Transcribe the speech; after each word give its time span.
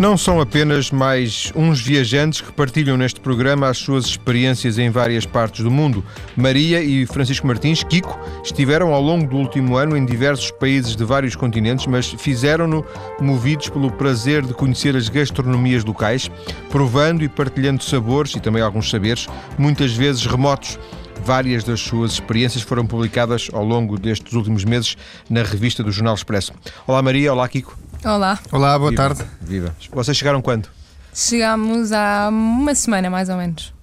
Não 0.00 0.16
são 0.16 0.40
apenas 0.40 0.90
mais 0.90 1.52
uns 1.54 1.78
viajantes 1.82 2.40
que 2.40 2.50
partilham 2.50 2.96
neste 2.96 3.20
programa 3.20 3.68
as 3.68 3.76
suas 3.76 4.06
experiências 4.06 4.78
em 4.78 4.88
várias 4.88 5.26
partes 5.26 5.62
do 5.62 5.70
mundo. 5.70 6.02
Maria 6.34 6.82
e 6.82 7.04
Francisco 7.04 7.46
Martins, 7.46 7.84
Kiko, 7.84 8.18
estiveram 8.42 8.94
ao 8.94 9.02
longo 9.02 9.28
do 9.28 9.36
último 9.36 9.76
ano 9.76 9.94
em 9.94 10.06
diversos 10.06 10.50
países 10.52 10.96
de 10.96 11.04
vários 11.04 11.36
continentes, 11.36 11.86
mas 11.86 12.08
fizeram-no 12.08 12.82
movidos 13.20 13.68
pelo 13.68 13.92
prazer 13.92 14.40
de 14.40 14.54
conhecer 14.54 14.96
as 14.96 15.10
gastronomias 15.10 15.84
locais, 15.84 16.30
provando 16.70 17.22
e 17.22 17.28
partilhando 17.28 17.84
sabores 17.84 18.34
e 18.34 18.40
também 18.40 18.62
alguns 18.62 18.88
saberes, 18.88 19.28
muitas 19.58 19.92
vezes 19.92 20.24
remotos. 20.24 20.78
Várias 21.26 21.62
das 21.62 21.78
suas 21.78 22.12
experiências 22.12 22.62
foram 22.62 22.86
publicadas 22.86 23.50
ao 23.52 23.62
longo 23.62 23.98
destes 23.98 24.32
últimos 24.32 24.64
meses 24.64 24.96
na 25.28 25.42
revista 25.42 25.82
do 25.82 25.92
Jornal 25.92 26.14
Expresso. 26.14 26.54
Olá 26.86 27.02
Maria, 27.02 27.34
olá 27.34 27.46
Kiko. 27.46 27.89
Olá. 28.04 28.38
Olá, 28.50 28.78
boa 28.78 28.90
Viva. 28.90 29.02
tarde. 29.02 29.24
Viva. 29.40 29.74
Vocês 29.92 30.16
chegaram 30.16 30.40
quando? 30.40 30.68
Chegámos 31.14 31.92
há 31.92 32.28
uma 32.30 32.74
semana, 32.74 33.10
mais 33.10 33.28
ou 33.28 33.36
menos. 33.36 33.74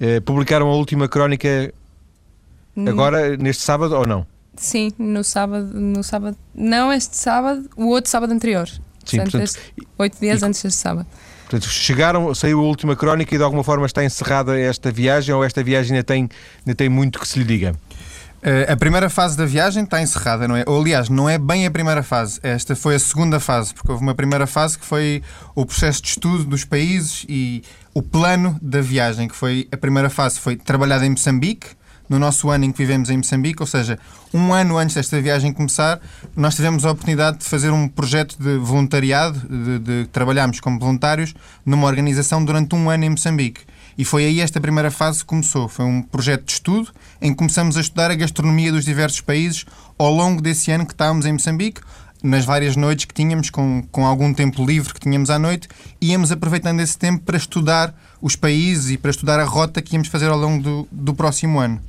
Eh, 0.00 0.20
publicaram 0.20 0.68
a 0.68 0.74
última 0.74 1.08
crónica 1.08 1.72
agora, 2.86 3.36
neste 3.36 3.62
sábado 3.62 3.94
ou 3.96 4.06
não? 4.06 4.26
Sim, 4.56 4.92
no 4.98 5.24
sábado, 5.24 5.66
no 5.74 6.02
sábado. 6.04 6.36
Não 6.54 6.92
este 6.92 7.16
sábado, 7.16 7.68
o 7.76 7.86
outro 7.88 8.10
sábado 8.10 8.32
anterior. 8.32 8.68
Sim, 9.04 9.18
portanto, 9.18 9.32
portanto, 9.32 9.42
este- 9.44 9.88
oito 9.98 10.18
dias 10.20 10.42
e- 10.42 10.44
antes 10.44 10.62
deste 10.62 10.78
sábado. 10.78 11.06
Portanto, 11.48 11.68
chegaram, 11.68 12.34
saiu 12.34 12.58
a 12.60 12.62
última 12.62 12.96
crónica 12.96 13.34
e 13.34 13.38
de 13.38 13.44
alguma 13.44 13.62
forma 13.62 13.86
está 13.86 14.04
encerrada 14.04 14.58
esta 14.58 14.90
viagem 14.90 15.34
ou 15.34 15.44
esta 15.44 15.62
viagem 15.62 15.92
ainda 15.96 16.04
tem, 16.04 16.28
ainda 16.64 16.74
tem 16.74 16.88
muito 16.88 17.18
que 17.20 17.26
se 17.28 17.38
lhe 17.38 17.44
diga? 17.44 17.74
Eh, 18.42 18.70
a 18.70 18.76
primeira 18.76 19.10
fase 19.10 19.36
da 19.36 19.44
viagem 19.44 19.84
está 19.84 20.00
encerrada, 20.00 20.46
não 20.46 20.56
é? 20.56 20.64
Ou, 20.66 20.80
aliás, 20.80 21.08
não 21.08 21.28
é 21.28 21.38
bem 21.38 21.66
a 21.66 21.70
primeira 21.70 22.02
fase. 22.02 22.38
Esta 22.42 22.76
foi 22.76 22.94
a 22.94 22.98
segunda 22.98 23.40
fase, 23.40 23.74
porque 23.74 23.90
houve 23.90 24.02
uma 24.02 24.14
primeira 24.14 24.46
fase 24.46 24.78
que 24.78 24.84
foi 24.84 25.22
o 25.54 25.64
processo 25.64 26.02
de 26.02 26.08
estudo 26.08 26.44
dos 26.44 26.64
países 26.64 27.24
e 27.28 27.62
o 27.94 28.02
plano 28.02 28.58
da 28.60 28.80
viagem, 28.80 29.26
que 29.26 29.34
foi 29.34 29.66
a 29.72 29.76
primeira 29.76 30.10
fase 30.10 30.38
foi 30.38 30.56
trabalhada 30.56 31.06
em 31.06 31.10
Moçambique, 31.10 31.68
no 32.08 32.18
nosso 32.18 32.50
ano 32.50 32.64
em 32.64 32.72
que 32.72 32.78
vivemos 32.78 33.10
em 33.10 33.16
Moçambique, 33.16 33.60
ou 33.60 33.66
seja, 33.66 33.98
um 34.32 34.52
ano 34.52 34.76
antes 34.78 34.94
desta 34.94 35.20
viagem 35.20 35.52
começar, 35.52 36.00
nós 36.36 36.54
tivemos 36.54 36.84
a 36.84 36.90
oportunidade 36.92 37.38
de 37.38 37.44
fazer 37.44 37.70
um 37.70 37.88
projeto 37.88 38.36
de 38.38 38.58
voluntariado, 38.58 39.40
de, 39.48 39.78
de 39.78 40.08
trabalharmos 40.12 40.60
como 40.60 40.78
voluntários 40.78 41.34
numa 41.64 41.86
organização 41.86 42.44
durante 42.44 42.74
um 42.74 42.88
ano 42.88 43.04
em 43.04 43.10
Moçambique. 43.10 43.62
E 43.98 44.04
foi 44.04 44.26
aí 44.26 44.40
esta 44.40 44.60
primeira 44.60 44.90
fase 44.90 45.20
que 45.20 45.24
começou. 45.24 45.68
Foi 45.68 45.84
um 45.84 46.02
projeto 46.02 46.44
de 46.44 46.52
estudo 46.52 46.92
em 47.20 47.30
que 47.30 47.36
começamos 47.36 47.76
a 47.76 47.80
estudar 47.80 48.10
a 48.10 48.14
gastronomia 48.14 48.70
dos 48.70 48.84
diversos 48.84 49.20
países 49.20 49.64
ao 49.98 50.12
longo 50.12 50.42
desse 50.42 50.70
ano 50.70 50.84
que 50.84 50.92
estávamos 50.92 51.24
em 51.24 51.32
Moçambique. 51.32 51.80
Nas 52.22 52.44
várias 52.44 52.76
noites 52.76 53.04
que 53.04 53.14
tínhamos, 53.14 53.50
com, 53.50 53.82
com 53.92 54.06
algum 54.06 54.32
tempo 54.34 54.64
livre 54.64 54.92
que 54.92 55.00
tínhamos 55.00 55.30
à 55.30 55.38
noite, 55.38 55.68
íamos 56.00 56.32
aproveitando 56.32 56.80
esse 56.80 56.98
tempo 56.98 57.22
para 57.24 57.36
estudar 57.36 57.94
os 58.20 58.34
países 58.34 58.90
e 58.90 58.98
para 58.98 59.10
estudar 59.10 59.38
a 59.38 59.44
rota 59.44 59.80
que 59.80 59.94
íamos 59.94 60.08
fazer 60.08 60.28
ao 60.28 60.38
longo 60.38 60.62
do, 60.62 60.88
do 60.90 61.14
próximo 61.14 61.58
ano. 61.60 61.80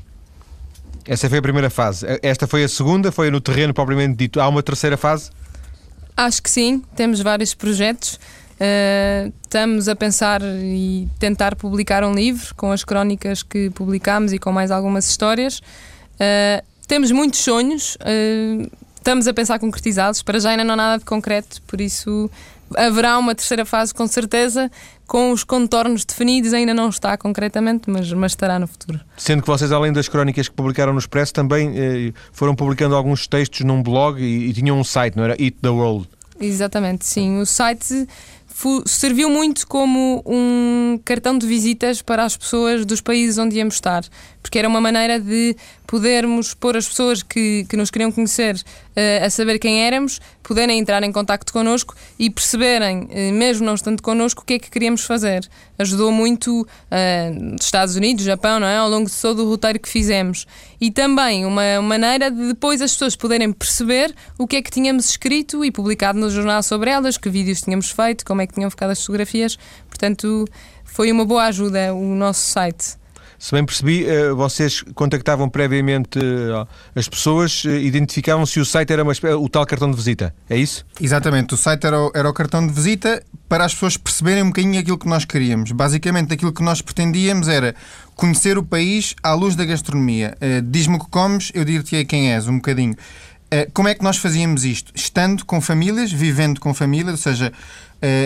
Essa 1.06 1.30
foi 1.30 1.40
a 1.40 1.42
primeira 1.42 1.70
fase. 1.70 2.06
Esta 2.22 2.46
foi 2.46 2.64
a 2.64 2.70
segunda, 2.70 3.12
foi 3.12 3.32
no 3.32 3.40
terreno 3.40 3.74
propriamente 3.74 4.16
dito. 4.16 4.42
Há 4.42 4.48
uma 4.48 4.62
terceira 4.62 4.98
fase? 4.98 5.32
Acho 6.16 6.42
que 6.42 6.50
sim, 6.50 6.84
temos 6.96 7.22
vários 7.22 7.54
projetos. 7.54 8.20
Uh, 8.60 9.32
estamos 9.44 9.88
a 9.88 9.96
pensar 9.96 10.42
e 10.44 11.08
tentar 11.20 11.56
publicar 11.56 12.04
um 12.04 12.14
livro 12.14 12.56
com 12.56 12.72
as 12.72 12.84
crónicas 12.84 13.44
que 13.44 13.70
publicámos 13.70 14.34
e 14.34 14.40
com 14.40 14.52
mais 14.52 14.72
algumas 14.72 15.08
histórias. 15.08 15.60
Uh, 15.60 16.66
temos 16.88 17.12
muitos 17.12 17.40
sonhos, 17.42 17.96
uh, 17.98 18.72
estamos 18.96 19.28
a 19.28 19.34
pensar 19.34 19.60
concretizá-los. 19.60 20.24
Para 20.24 20.40
já 20.40 20.50
ainda 20.50 20.64
não 20.64 20.74
há 20.74 20.78
nada 20.78 20.98
de 20.98 21.06
concreto, 21.06 21.62
por 21.68 21.80
isso 21.80 22.32
haverá 22.76 23.18
uma 23.20 23.36
terceira 23.36 23.64
fase 23.64 23.94
com 23.94 24.08
certeza, 24.08 24.72
com 25.06 25.32
os 25.32 25.44
contornos 25.44 26.04
definidos. 26.04 26.52
Ainda 26.52 26.74
não 26.74 26.90
está 26.90 27.16
concretamente, 27.16 27.90
mas, 27.90 28.12
mas 28.12 28.32
estará 28.32 28.58
no 28.58 28.68
futuro. 28.68 29.00
Sendo 29.16 29.44
que 29.44 29.48
vocês, 29.48 29.72
além 29.72 29.94
das 29.94 30.08
crónicas 30.10 30.50
que 30.50 30.56
publicaram 30.56 30.94
no 30.94 31.00
Expresso, 31.00 31.32
também 31.32 31.74
eh, 31.76 32.14
foram 32.32 32.56
publicando 32.56 32.96
alguns 32.96 33.28
textos 33.28 33.62
num 33.62 33.84
blog 33.84 34.20
e, 34.20 34.50
e 34.50 34.54
tinham 34.54 34.80
um 34.80 34.84
site, 34.84 35.16
não 35.16 35.24
era? 35.24 35.42
Eat 35.42 35.58
the 35.62 35.70
World. 35.70 36.10
Exatamente, 36.40 37.06
sim. 37.06 37.40
O 37.40 37.46
site 37.46 38.08
serviu 38.86 39.30
muito 39.30 39.68
como 39.68 40.24
um 40.26 41.00
cartão 41.06 41.38
de 41.38 41.46
visitas 41.46 42.02
para 42.02 42.24
as 42.24 42.36
pessoas 42.36 42.86
dos 42.86 43.02
países 43.02 43.38
onde 43.38 43.58
íamos 43.58 43.76
estar, 43.76 44.04
porque 44.42 44.58
era 44.58 44.68
uma 44.68 44.82
maneira 44.82 45.20
de 45.20 45.56
podermos 45.86 46.56
pôr 46.56 46.76
as 46.76 46.88
pessoas 46.88 47.22
que, 47.22 47.66
que 47.70 47.78
nos 47.78 47.92
queriam 47.92 48.12
conhecer 48.12 48.60
eh, 48.96 49.24
a 49.24 49.30
saber 49.30 49.60
quem 49.60 49.84
éramos, 49.84 50.20
poderem 50.42 50.80
entrar 50.80 51.04
em 51.04 51.12
contacto 51.12 51.54
connosco 51.54 51.96
e 52.18 52.32
perceberem, 52.32 53.08
eh, 53.12 53.32
mesmo 53.32 53.66
não 53.66 53.76
estando 53.76 54.02
connosco, 54.02 54.42
o 54.42 54.46
que 54.46 54.56
é 54.56 54.60
que 54.60 54.72
queríamos 54.72 55.06
fazer. 55.06 55.48
Ajudou 55.78 56.12
muito 56.12 56.68
eh, 56.90 57.32
Estados 57.60 57.96
Unidos, 57.96 58.24
Japão, 58.24 58.60
não 58.60 58.68
é? 58.68 58.78
Ao 58.78 58.90
longo 58.90 59.10
de 59.10 59.16
todo 59.16 59.46
o 59.46 59.50
roteiro 59.50 59.80
que 59.80 59.88
fizemos. 59.88 60.46
E 60.82 60.92
também 60.92 61.46
uma 61.46 61.82
maneira 61.82 62.32
de 62.32 62.48
depois 62.48 62.82
as 62.82 62.92
pessoas 62.92 63.16
poderem 63.16 63.52
perceber 63.52 64.14
o 64.38 64.48
que 64.48 64.56
é 64.56 64.62
que 64.62 64.72
tínhamos 64.72 65.10
escrito 65.10 65.64
e 65.64 65.72
publicado 65.72 66.20
no 66.20 66.30
jornal 66.30 66.64
sobre 66.64 66.90
elas, 66.90 67.18
que 67.18 67.30
vídeos 67.30 67.62
tínhamos 67.62 67.92
feito, 67.92 68.26
como 68.26 68.42
é 68.42 68.48
que 68.48 68.54
tinham 68.54 68.70
ficado 68.70 68.92
as 68.92 69.00
fotografias. 69.00 69.58
Portanto, 69.88 70.46
foi 70.84 71.12
uma 71.12 71.26
boa 71.26 71.44
ajuda 71.46 71.94
o 71.94 72.16
nosso 72.16 72.42
site. 72.42 72.97
Se 73.40 73.52
bem 73.52 73.64
percebi, 73.64 74.06
eh, 74.06 74.32
vocês 74.32 74.82
contactavam 74.96 75.48
previamente 75.48 76.18
eh, 76.18 76.68
as 76.96 77.08
pessoas, 77.08 77.64
eh, 77.68 77.82
identificavam 77.82 78.48
se 78.48 78.60
o 78.60 78.66
site 78.66 78.92
era 78.92 79.04
uma 79.04 79.14
o 79.40 79.48
tal 79.48 79.64
cartão 79.66 79.92
de 79.92 79.96
visita. 79.96 80.34
É 80.50 80.58
isso? 80.58 80.84
Exatamente, 81.00 81.54
o 81.54 81.58
site 81.58 81.86
era 81.86 82.02
o, 82.02 82.12
era 82.16 82.28
o 82.28 82.34
cartão 82.34 82.66
de 82.66 82.74
visita 82.74 83.24
para 83.48 83.64
as 83.64 83.74
pessoas 83.74 83.96
perceberem 83.96 84.42
um 84.42 84.48
bocadinho 84.48 84.80
aquilo 84.80 84.98
que 84.98 85.08
nós 85.08 85.24
queríamos. 85.24 85.72
Basicamente, 85.72 86.34
aquilo 86.34 86.52
que 86.52 86.64
nós 86.64 86.82
pretendíamos 86.82 87.48
era 87.48 87.76
conhecer 88.16 88.58
o 88.58 88.64
país 88.64 89.14
à 89.22 89.34
luz 89.34 89.56
da 89.56 89.64
gastronomia. 89.64 90.36
Diz-me 90.66 90.96
o 90.96 91.00
que 91.00 91.10
comes, 91.10 91.52
eu 91.54 91.64
dir-te 91.64 92.04
quem 92.06 92.34
és, 92.34 92.48
um 92.48 92.56
bocadinho. 92.56 92.96
Como 93.74 93.88
é 93.88 93.96
que 93.96 94.04
nós 94.04 94.18
fazíamos 94.18 94.66
isto? 94.66 94.92
Estando 94.94 95.46
com 95.46 95.62
famílias, 95.62 96.12
vivendo 96.12 96.60
com 96.60 96.74
famílias, 96.74 97.12
ou 97.12 97.18
seja, 97.18 97.54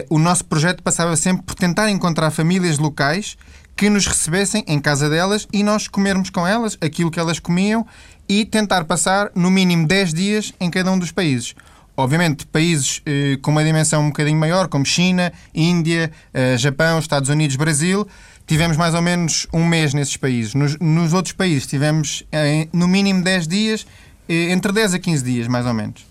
o 0.09 0.17
nosso 0.17 0.43
projeto 0.45 0.81
passava 0.81 1.15
sempre 1.15 1.43
por 1.43 1.53
tentar 1.53 1.91
encontrar 1.91 2.31
famílias 2.31 2.79
locais 2.79 3.37
que 3.75 3.89
nos 3.89 4.05
recebessem 4.05 4.63
em 4.67 4.79
casa 4.79 5.09
delas 5.09 5.47
e 5.51 5.63
nós 5.63 5.87
comermos 5.87 6.29
com 6.29 6.45
elas 6.45 6.77
aquilo 6.81 7.11
que 7.11 7.19
elas 7.19 7.39
comiam 7.39 7.85
e 8.27 8.45
tentar 8.45 8.85
passar 8.85 9.31
no 9.35 9.49
mínimo 9.49 9.87
10 9.87 10.13
dias 10.13 10.53
em 10.59 10.69
cada 10.69 10.91
um 10.91 10.99
dos 10.99 11.11
países. 11.11 11.55
Obviamente, 11.97 12.45
países 12.47 13.01
eh, 13.05 13.37
com 13.41 13.51
uma 13.51 13.63
dimensão 13.63 14.03
um 14.03 14.07
bocadinho 14.07 14.39
maior, 14.39 14.67
como 14.67 14.85
China, 14.85 15.31
Índia, 15.53 16.11
eh, 16.33 16.57
Japão, 16.57 16.99
Estados 16.99 17.29
Unidos, 17.29 17.55
Brasil, 17.55 18.07
tivemos 18.47 18.77
mais 18.77 18.93
ou 18.93 19.01
menos 19.01 19.47
um 19.53 19.65
mês 19.65 19.93
nesses 19.93 20.17
países. 20.17 20.53
Nos, 20.53 20.77
nos 20.79 21.13
outros 21.13 21.33
países 21.33 21.67
tivemos 21.67 22.23
eh, 22.31 22.67
no 22.73 22.87
mínimo 22.87 23.23
10 23.23 23.47
dias, 23.47 23.85
eh, 24.27 24.51
entre 24.51 24.71
10 24.71 24.95
a 24.95 24.99
15 24.99 25.23
dias, 25.23 25.47
mais 25.47 25.65
ou 25.65 25.73
menos. 25.73 26.05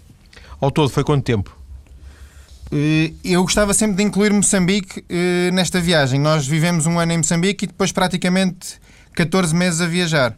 Ao 0.60 0.70
todo, 0.70 0.90
foi 0.90 1.04
quanto 1.04 1.24
tempo? 1.24 1.59
Eh, 2.72 3.12
Eu 3.24 3.42
gostava 3.42 3.74
sempre 3.74 3.96
de 3.96 4.02
incluir 4.02 4.32
Moçambique 4.32 5.04
eh, 5.08 5.50
nesta 5.52 5.80
viagem. 5.80 6.20
Nós 6.20 6.46
vivemos 6.46 6.86
um 6.86 6.98
ano 6.98 7.12
em 7.12 7.16
Moçambique 7.18 7.64
e 7.64 7.68
depois 7.68 7.92
praticamente 7.92 8.78
14 9.14 9.54
meses 9.54 9.80
a 9.80 9.86
viajar. 9.86 10.36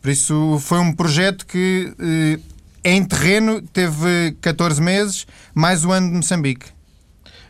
Por 0.00 0.10
isso 0.10 0.58
foi 0.60 0.78
um 0.78 0.92
projeto 0.92 1.46
que 1.46 1.92
eh, 1.98 2.40
em 2.84 3.04
terreno 3.04 3.60
teve 3.60 4.36
14 4.40 4.80
meses, 4.80 5.26
mais 5.54 5.84
o 5.84 5.92
ano 5.92 6.08
de 6.08 6.16
Moçambique. 6.16 6.66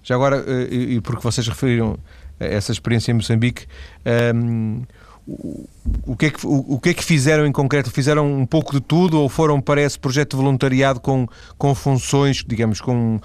Já 0.02 0.14
agora, 0.16 0.44
e 0.68 1.00
porque 1.00 1.22
vocês 1.22 1.46
referiram 1.46 1.96
essa 2.40 2.72
experiência 2.72 3.12
em 3.12 3.14
Moçambique, 3.14 3.66
ehm, 4.04 4.82
o, 5.26 5.68
o 6.04 6.16
que 6.16 6.26
é 6.26 6.30
que, 6.30 6.44
o, 6.44 6.74
o 6.74 6.80
que 6.80 6.88
é 6.88 6.94
que 6.94 7.04
fizeram 7.04 7.46
em 7.46 7.52
concreto? 7.52 7.90
Fizeram 7.90 8.30
um 8.30 8.44
pouco 8.44 8.72
de 8.72 8.80
tudo 8.80 9.20
ou 9.20 9.28
foram 9.28 9.60
para 9.60 9.80
esse 9.80 9.98
projeto 9.98 10.32
de 10.32 10.36
voluntariado 10.36 11.00
com, 11.00 11.26
com 11.56 11.74
funções, 11.74 12.44
digamos, 12.44 12.80
com, 12.80 13.20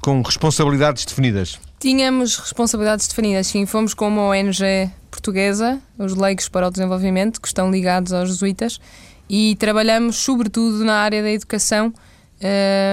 com 0.00 0.22
responsabilidades 0.22 1.04
definidas? 1.04 1.58
Tínhamos 1.78 2.36
responsabilidades 2.36 3.06
definidas, 3.06 3.46
sim. 3.46 3.64
Fomos 3.66 3.94
com 3.94 4.08
uma 4.08 4.22
ONG 4.22 4.90
portuguesa, 5.10 5.80
os 5.98 6.14
Leigos 6.14 6.48
para 6.48 6.66
o 6.66 6.70
Desenvolvimento, 6.70 7.40
que 7.40 7.48
estão 7.48 7.70
ligados 7.70 8.12
aos 8.12 8.28
jesuítas, 8.28 8.80
e 9.28 9.56
trabalhamos 9.56 10.16
sobretudo 10.16 10.84
na 10.84 10.94
área 10.94 11.22
da 11.22 11.30
educação 11.30 11.92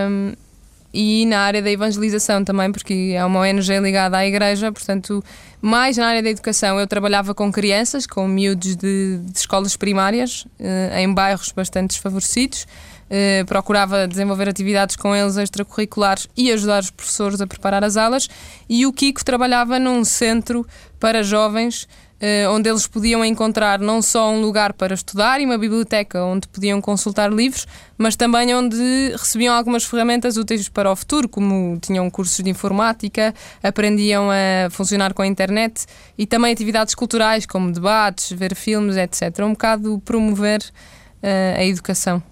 hum, 0.10 0.34
e 0.94 1.25
na 1.25 1.40
área 1.40 1.62
da 1.62 1.69
evangelização 1.69 2.44
também, 2.44 2.72
porque 2.72 3.13
é 3.16 3.25
uma 3.25 3.42
ONG 3.42 3.80
ligada 3.80 4.18
à 4.18 4.25
igreja, 4.25 4.72
portanto, 4.72 5.24
mais 5.62 5.98
na 5.98 6.07
área 6.07 6.24
da 6.24 6.30
educação. 6.30 6.80
Eu 6.80 6.88
trabalhava 6.88 7.34
com 7.34 7.52
crianças, 7.52 8.07
com 8.07 8.28
miúdos 8.28 8.75
de, 8.75 9.18
de 9.18 9.38
escolas 9.38 9.75
primárias, 9.75 10.46
eh, 10.60 11.02
em 11.02 11.13
bairros 11.13 11.52
bastante 11.52 11.90
desfavorecidos. 11.90 12.66
Eh, 13.07 13.44
procurava 13.46 14.07
desenvolver 14.07 14.50
atividades 14.50 14.96
com 14.96 15.16
eles 15.16 15.38
extracurriculares 15.38 16.28
e 16.36 16.52
ajudar 16.52 16.81
os 16.81 16.90
professores 16.90 17.40
a 17.40 17.46
preparar 17.46 17.84
as 17.84 17.98
aulas. 17.98 18.28
E 18.68 18.86
o 18.86 18.94
Kiko 18.94 19.24
trabalhava 19.24 19.78
num 19.78 20.04
centro 20.04 20.66
para 21.00 21.24
jovens 21.24 21.88
Uh, 22.16 22.50
onde 22.50 22.69
eles 22.69 22.88
podiam 22.88 23.25
encontrar 23.25 23.78
não 23.78 24.02
só 24.02 24.31
um 24.31 24.40
lugar 24.40 24.72
para 24.72 24.94
estudar 24.94 25.42
e 25.42 25.46
uma 25.46 25.57
biblioteca 25.57 26.24
onde 26.24 26.48
podiam 26.48 26.80
consultar 26.80 27.30
livros, 27.30 27.68
mas 27.98 28.16
também 28.16 28.56
onde 28.56 29.12
recebiam 29.12 29.54
algumas 29.54 29.84
ferramentas 29.84 30.38
úteis 30.38 30.69
para 30.69 30.90
o 30.90 30.96
futuro, 30.96 31.28
como 31.28 31.78
tinham 31.81 32.10
cursos 32.10 32.42
de 32.42 32.50
informática, 32.50 33.36
aprendiam 33.62 34.30
a 34.31 34.69
funcionar 34.69 35.13
com 35.13 35.24
a 35.24 35.28
internet 35.28 35.86
e 36.18 36.25
também 36.25 36.54
atividades 36.54 36.96
culturais 36.96 37.46
como 37.46 37.69
debates, 37.69 38.31
ver 38.31 38.56
filmes, 38.56 38.96
etc. 38.96 39.40
Um 39.42 39.52
bocado 39.52 40.02
promover 40.06 40.62
uh, 40.62 41.60
a 41.60 41.66
educação 41.66 42.24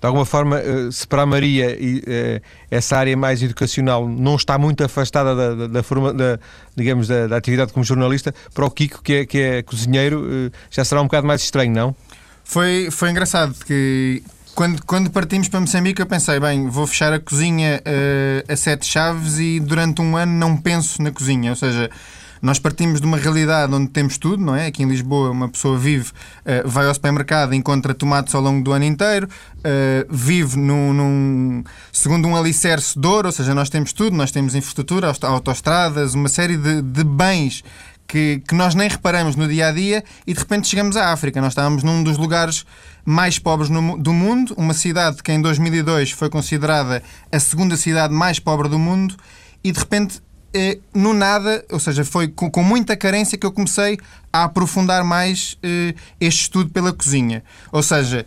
de 0.00 0.06
alguma 0.06 0.24
forma, 0.24 0.58
eh, 0.58 0.88
se 0.90 1.06
para 1.06 1.22
a 1.22 1.26
Maria 1.26 1.76
eh, 1.78 2.40
essa 2.70 2.96
área 2.96 3.14
mais 3.16 3.42
educacional 3.42 4.08
não 4.08 4.36
está 4.36 4.56
muito 4.56 4.82
afastada 4.82 5.34
da, 5.34 5.54
da, 5.54 5.66
da 5.66 5.82
forma, 5.82 6.14
da, 6.14 6.38
digamos, 6.74 7.06
da, 7.06 7.26
da, 7.26 7.36
atividade 7.36 7.72
como 7.72 7.84
jornalista, 7.84 8.34
para 8.54 8.64
o 8.64 8.70
Kiko, 8.70 9.02
que 9.02 9.12
é, 9.12 9.26
que 9.26 9.38
é 9.38 9.62
cozinheiro, 9.62 10.26
eh, 10.46 10.50
já 10.70 10.84
será 10.84 11.02
um 11.02 11.04
bocado 11.04 11.26
mais 11.26 11.42
estranho, 11.42 11.72
não? 11.72 11.94
Foi, 12.42 12.88
foi 12.90 13.10
engraçado 13.10 13.54
que 13.66 14.22
quando, 14.54 14.82
quando 14.84 15.10
partimos 15.10 15.48
para 15.48 15.60
Moçambique 15.60 16.00
eu 16.00 16.06
pensei, 16.06 16.40
bem, 16.40 16.68
vou 16.68 16.86
fechar 16.86 17.12
a 17.12 17.20
cozinha 17.20 17.80
uh, 17.80 18.52
a 18.52 18.56
sete 18.56 18.86
chaves 18.86 19.38
e 19.38 19.60
durante 19.60 20.00
um 20.00 20.16
ano 20.16 20.32
não 20.32 20.56
penso 20.56 21.00
na 21.02 21.10
cozinha, 21.10 21.50
ou 21.50 21.56
seja, 21.56 21.90
nós 22.40 22.58
partimos 22.58 23.00
de 23.00 23.06
uma 23.06 23.16
realidade 23.16 23.72
onde 23.74 23.88
temos 23.90 24.16
tudo, 24.18 24.42
não 24.42 24.54
é? 24.54 24.66
Aqui 24.66 24.82
em 24.82 24.88
Lisboa, 24.88 25.30
uma 25.30 25.48
pessoa 25.48 25.78
vive, 25.78 26.10
uh, 26.10 26.66
vai 26.68 26.86
ao 26.86 26.94
supermercado, 26.94 27.54
encontra 27.54 27.94
tomates 27.94 28.34
ao 28.34 28.40
longo 28.40 28.62
do 28.62 28.72
ano 28.72 28.84
inteiro, 28.84 29.28
uh, 29.58 30.06
vive 30.08 30.58
num, 30.58 30.92
num, 30.92 31.64
segundo 31.92 32.26
um 32.26 32.36
alicerce 32.36 32.98
de 32.98 33.06
ouro, 33.06 33.28
ou 33.28 33.32
seja, 33.32 33.54
nós 33.54 33.68
temos 33.68 33.92
tudo, 33.92 34.16
nós 34.16 34.30
temos 34.30 34.54
infraestrutura, 34.54 35.12
autoestradas, 35.22 36.14
uma 36.14 36.28
série 36.28 36.56
de, 36.56 36.82
de 36.82 37.04
bens 37.04 37.62
que, 38.10 38.42
que, 38.48 38.54
nós 38.56 38.74
nem 38.74 38.88
reparamos 38.88 39.36
no 39.36 39.46
dia 39.46 39.68
a 39.68 39.72
dia 39.72 40.02
e 40.26 40.34
de 40.34 40.40
repente 40.40 40.66
chegamos 40.66 40.96
à 40.96 41.12
África. 41.12 41.40
Nós 41.40 41.52
estávamos 41.52 41.84
num 41.84 42.02
dos 42.02 42.18
lugares 42.18 42.66
mais 43.04 43.38
pobres 43.38 43.70
no, 43.70 43.96
do 43.96 44.12
mundo, 44.12 44.52
uma 44.56 44.74
cidade 44.74 45.22
que 45.22 45.30
em 45.30 45.40
2002 45.40 46.10
foi 46.10 46.28
considerada 46.28 47.02
a 47.30 47.38
segunda 47.38 47.76
cidade 47.76 48.12
mais 48.12 48.40
pobre 48.40 48.68
do 48.68 48.78
mundo 48.78 49.16
e 49.62 49.70
de 49.70 49.78
repente 49.78 50.20
eh, 50.52 50.78
no 50.94 51.12
nada, 51.14 51.64
ou 51.70 51.78
seja, 51.78 52.04
foi 52.04 52.28
com, 52.28 52.50
com, 52.50 52.62
muita 52.62 52.96
carência 52.96 53.38
que 53.38 53.46
eu 53.46 53.52
comecei 53.52 53.98
a 54.32 54.44
aprofundar 54.44 55.04
mais 55.04 55.56
eh, 55.62 55.94
este 56.20 56.42
estudo 56.42 56.70
pela 56.70 56.92
cozinha. 56.92 57.42
Ou 57.70 57.82
seja, 57.82 58.26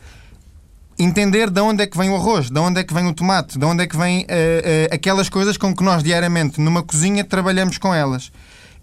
entender 0.98 1.50
de 1.50 1.60
onde 1.60 1.84
é 1.84 1.88
que 1.88 1.98
vem 1.98 2.10
o 2.10 2.16
arroz, 2.16 2.50
de 2.50 2.60
onde 2.60 2.80
é 2.80 2.84
que 2.84 2.94
vem 2.94 3.08
o 3.08 3.14
tomate, 3.14 3.58
de 3.60 3.66
onde 3.66 3.84
é 3.84 3.88
que 3.88 3.98
vem 3.98 4.26
eh, 4.28 4.88
eh 4.90 4.96
aquelas 4.96 5.30
coisas 5.30 5.58
com 5.58 5.76
que 5.76 5.84
nós 5.84 6.04
diariamente 6.04 6.62
numa 6.62 6.84
cozinha 6.84 7.24
trabalhamos 7.24 7.78
com 7.78 7.94
elas. 7.94 8.32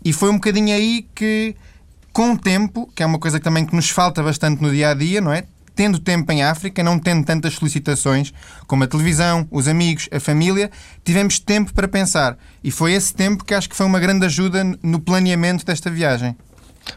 E 0.04 0.12
foi 0.12 0.30
um 0.30 0.34
bocadinho 0.34 0.74
aí 0.74 1.06
que, 1.14 1.54
com 2.12 2.32
o 2.32 2.38
tempo, 2.38 2.90
que 2.94 3.02
é 3.02 3.06
uma 3.06 3.18
coisa 3.18 3.38
também 3.38 3.64
que 3.66 3.74
nos 3.74 3.90
falta 3.90 4.22
bastante 4.22 4.62
no 4.62 4.70
dia 4.70 4.90
a 4.90 4.94
dia, 4.94 5.20
não 5.20 5.32
é? 5.32 5.44
Tendo 5.74 5.98
tempo 5.98 6.30
em 6.32 6.42
África, 6.42 6.82
não 6.82 6.98
tendo 6.98 7.24
tantas 7.24 7.54
solicitações 7.54 8.32
como 8.66 8.84
a 8.84 8.86
televisão, 8.86 9.46
os 9.50 9.68
amigos, 9.68 10.08
a 10.12 10.20
família, 10.20 10.70
tivemos 11.04 11.38
tempo 11.38 11.72
para 11.72 11.88
pensar. 11.88 12.36
E 12.62 12.70
foi 12.70 12.92
esse 12.92 13.14
tempo 13.14 13.44
que 13.44 13.54
acho 13.54 13.68
que 13.68 13.76
foi 13.76 13.86
uma 13.86 14.00
grande 14.00 14.26
ajuda 14.26 14.64
no 14.82 15.00
planeamento 15.00 15.64
desta 15.64 15.90
viagem. 15.90 16.36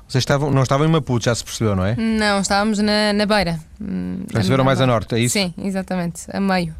Vocês 0.07 0.21
estavam, 0.21 0.49
não 0.51 0.63
estavam 0.63 0.87
em 0.87 0.89
Maputo, 0.89 1.25
já 1.25 1.35
se 1.35 1.43
percebeu, 1.43 1.75
não 1.75 1.85
é? 1.85 1.95
Não, 1.95 2.39
estávamos 2.39 2.79
na, 2.79 3.13
na 3.13 3.25
beira. 3.25 3.59
Estiveram 4.35 4.63
mais 4.63 4.79
a 4.81 4.87
norte, 4.87 5.15
é 5.15 5.19
isso? 5.19 5.33
Sim, 5.33 5.53
exatamente, 5.57 6.23
a 6.31 6.39
meio. 6.39 6.73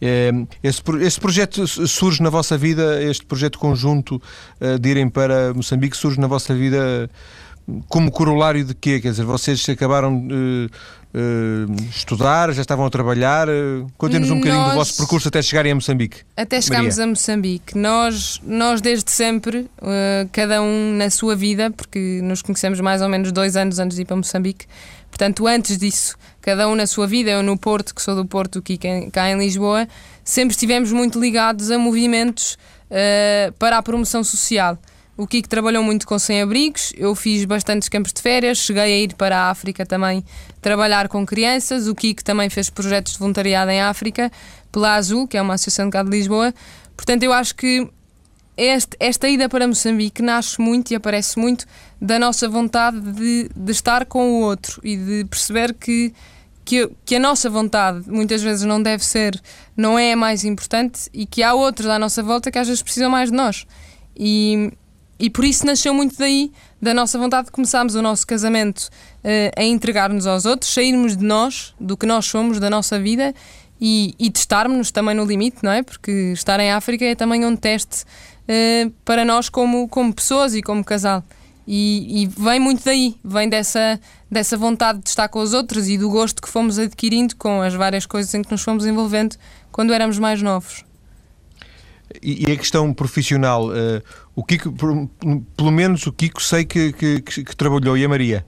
É, 0.00 0.30
esse, 0.62 0.82
esse 1.00 1.20
projeto 1.20 1.66
surge 1.66 2.22
na 2.22 2.30
vossa 2.30 2.58
vida, 2.58 3.02
este 3.02 3.24
projeto 3.24 3.58
conjunto 3.58 4.20
eh, 4.60 4.76
de 4.76 4.88
irem 4.88 5.08
para 5.08 5.54
Moçambique 5.54 5.96
surge 5.96 6.18
na 6.18 6.26
vossa 6.26 6.54
vida 6.54 7.08
como 7.88 8.10
corolário 8.10 8.64
de 8.64 8.74
quê? 8.74 9.00
Quer 9.00 9.10
dizer, 9.10 9.24
vocês 9.24 9.68
acabaram 9.68 10.26
de 10.26 10.70
uh, 11.14 11.90
estudar, 11.90 12.52
já 12.52 12.62
estavam 12.62 12.86
a 12.86 12.90
trabalhar? 12.90 13.48
Uh, 13.48 13.86
Conte-nos 13.98 14.30
um 14.30 14.36
nós, 14.36 14.44
bocadinho 14.44 14.70
do 14.70 14.74
vosso 14.74 14.96
percurso 14.96 15.28
até 15.28 15.42
chegarem 15.42 15.72
a 15.72 15.74
Moçambique. 15.74 16.18
Até 16.36 16.60
chegarmos 16.60 16.96
Maria. 16.96 17.04
a 17.04 17.06
Moçambique. 17.08 17.76
Nós, 17.76 18.40
nós 18.42 18.80
desde 18.80 19.10
sempre, 19.10 19.60
uh, 19.82 20.28
cada 20.32 20.62
um 20.62 20.94
na 20.96 21.10
sua 21.10 21.36
vida, 21.36 21.70
porque 21.70 22.20
nos 22.22 22.42
conhecemos 22.42 22.80
mais 22.80 23.02
ou 23.02 23.08
menos 23.08 23.32
dois 23.32 23.56
anos 23.56 23.78
antes 23.78 23.96
de 23.96 24.02
ir 24.02 24.04
para 24.06 24.16
Moçambique, 24.16 24.66
portanto, 25.10 25.46
antes 25.46 25.76
disso, 25.76 26.16
cada 26.40 26.68
um 26.68 26.74
na 26.74 26.86
sua 26.86 27.06
vida, 27.06 27.30
eu 27.30 27.42
no 27.42 27.58
Porto, 27.58 27.94
que 27.94 28.00
sou 28.00 28.14
do 28.14 28.24
Porto, 28.24 28.60
aqui 28.60 28.78
cá 29.12 29.30
em 29.30 29.38
Lisboa, 29.38 29.86
sempre 30.24 30.52
estivemos 30.52 30.90
muito 30.92 31.20
ligados 31.20 31.70
a 31.70 31.78
movimentos 31.78 32.56
uh, 32.90 33.52
para 33.58 33.76
a 33.76 33.82
promoção 33.82 34.24
social. 34.24 34.78
O 35.18 35.26
Kiko 35.26 35.48
trabalhou 35.48 35.82
muito 35.82 36.06
com 36.06 36.16
sem-abrigos, 36.16 36.92
eu 36.96 37.12
fiz 37.12 37.44
bastantes 37.44 37.88
campos 37.88 38.12
de 38.12 38.22
férias, 38.22 38.58
cheguei 38.58 38.84
a 38.84 38.98
ir 38.98 39.14
para 39.14 39.36
a 39.36 39.50
África 39.50 39.84
também 39.84 40.24
trabalhar 40.62 41.08
com 41.08 41.26
crianças. 41.26 41.88
O 41.88 41.94
Kiko 41.94 42.22
também 42.22 42.48
fez 42.48 42.70
projetos 42.70 43.14
de 43.14 43.18
voluntariado 43.18 43.68
em 43.72 43.80
África, 43.80 44.30
pela 44.70 44.94
Azul, 44.94 45.26
que 45.26 45.36
é 45.36 45.42
uma 45.42 45.54
associação 45.54 45.90
cá 45.90 46.04
de 46.04 46.10
Lisboa. 46.10 46.54
Portanto, 46.96 47.24
eu 47.24 47.32
acho 47.32 47.52
que 47.56 47.90
este, 48.56 48.96
esta 49.00 49.28
ida 49.28 49.48
para 49.48 49.66
Moçambique 49.66 50.22
nasce 50.22 50.60
muito 50.60 50.92
e 50.92 50.94
aparece 50.94 51.36
muito 51.36 51.66
da 52.00 52.16
nossa 52.16 52.48
vontade 52.48 53.00
de, 53.00 53.50
de 53.56 53.72
estar 53.72 54.06
com 54.06 54.34
o 54.34 54.42
outro 54.42 54.80
e 54.84 54.96
de 54.96 55.24
perceber 55.24 55.74
que, 55.74 56.14
que, 56.64 56.88
que, 57.04 57.16
a 57.16 57.18
nossa 57.18 57.50
vontade 57.50 58.08
muitas 58.08 58.40
vezes 58.40 58.64
não 58.64 58.80
deve 58.80 59.04
ser, 59.04 59.40
não 59.76 59.98
é 59.98 60.12
a 60.12 60.16
mais 60.16 60.44
importante 60.44 61.10
e 61.12 61.26
que 61.26 61.42
há 61.42 61.54
outros 61.54 61.88
à 61.88 61.98
nossa 61.98 62.22
volta 62.22 62.52
que 62.52 62.58
às 62.58 62.68
vezes 62.68 62.82
precisam 62.82 63.10
mais 63.10 63.32
de 63.32 63.36
nós. 63.36 63.66
E, 64.16 64.72
e 65.18 65.28
por 65.28 65.44
isso 65.44 65.66
nasceu 65.66 65.92
muito 65.92 66.16
daí, 66.16 66.52
da 66.80 66.94
nossa 66.94 67.18
vontade 67.18 67.46
de 67.46 67.52
começarmos 67.52 67.94
o 67.94 68.02
nosso 68.02 68.26
casamento 68.26 68.88
uh, 69.24 69.50
a 69.56 69.64
entregar-nos 69.64 70.26
aos 70.26 70.46
outros, 70.46 70.72
sairmos 70.72 71.16
de 71.16 71.24
nós, 71.24 71.74
do 71.80 71.96
que 71.96 72.06
nós 72.06 72.26
somos, 72.26 72.60
da 72.60 72.70
nossa 72.70 73.00
vida 73.00 73.34
e, 73.80 74.14
e 74.18 74.30
testarmos-nos 74.30 74.90
também 74.90 75.14
no 75.14 75.24
limite, 75.24 75.58
não 75.62 75.72
é? 75.72 75.82
Porque 75.82 76.32
estar 76.32 76.60
em 76.60 76.70
África 76.70 77.04
é 77.04 77.14
também 77.14 77.44
um 77.44 77.56
teste 77.56 78.04
uh, 78.04 78.90
para 79.04 79.24
nós 79.24 79.48
como, 79.48 79.88
como 79.88 80.12
pessoas 80.12 80.54
e 80.54 80.62
como 80.62 80.84
casal. 80.84 81.24
E, 81.66 82.22
e, 82.22 82.26
vem 82.26 82.58
muito 82.58 82.82
daí, 82.82 83.14
vem 83.22 83.46
dessa, 83.46 84.00
dessa 84.30 84.56
vontade 84.56 85.00
de 85.00 85.08
estar 85.10 85.28
com 85.28 85.40
os 85.40 85.52
outros 85.52 85.86
e 85.86 85.98
do 85.98 86.08
gosto 86.08 86.40
que 86.40 86.48
fomos 86.48 86.78
adquirindo 86.78 87.36
com 87.36 87.60
as 87.60 87.74
várias 87.74 88.06
coisas 88.06 88.32
em 88.32 88.42
que 88.42 88.50
nos 88.50 88.62
fomos 88.62 88.86
envolvendo 88.86 89.36
quando 89.70 89.92
éramos 89.92 90.18
mais 90.18 90.40
novos. 90.40 90.82
E, 92.22 92.48
e 92.48 92.52
a 92.52 92.56
questão 92.56 92.94
profissional, 92.94 93.68
uh, 93.68 94.02
o 94.38 94.44
Kiko, 94.44 94.70
por, 94.70 95.08
pelo 95.56 95.72
menos 95.72 96.06
o 96.06 96.12
Kiko 96.12 96.40
sei 96.40 96.64
que, 96.64 96.92
que, 96.92 97.20
que, 97.22 97.42
que 97.42 97.56
trabalhou 97.56 97.98
e 97.98 98.04
a 98.04 98.08
Maria. 98.08 98.46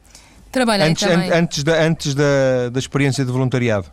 Trabalhei 0.53 0.89
antes. 0.89 1.03
An, 1.03 1.35
antes, 1.35 1.65
da, 1.65 1.83
antes 1.83 2.15
da, 2.15 2.69
da 2.73 2.79
experiência 2.79 3.25
de 3.25 3.33
voluntariado. 3.33 3.87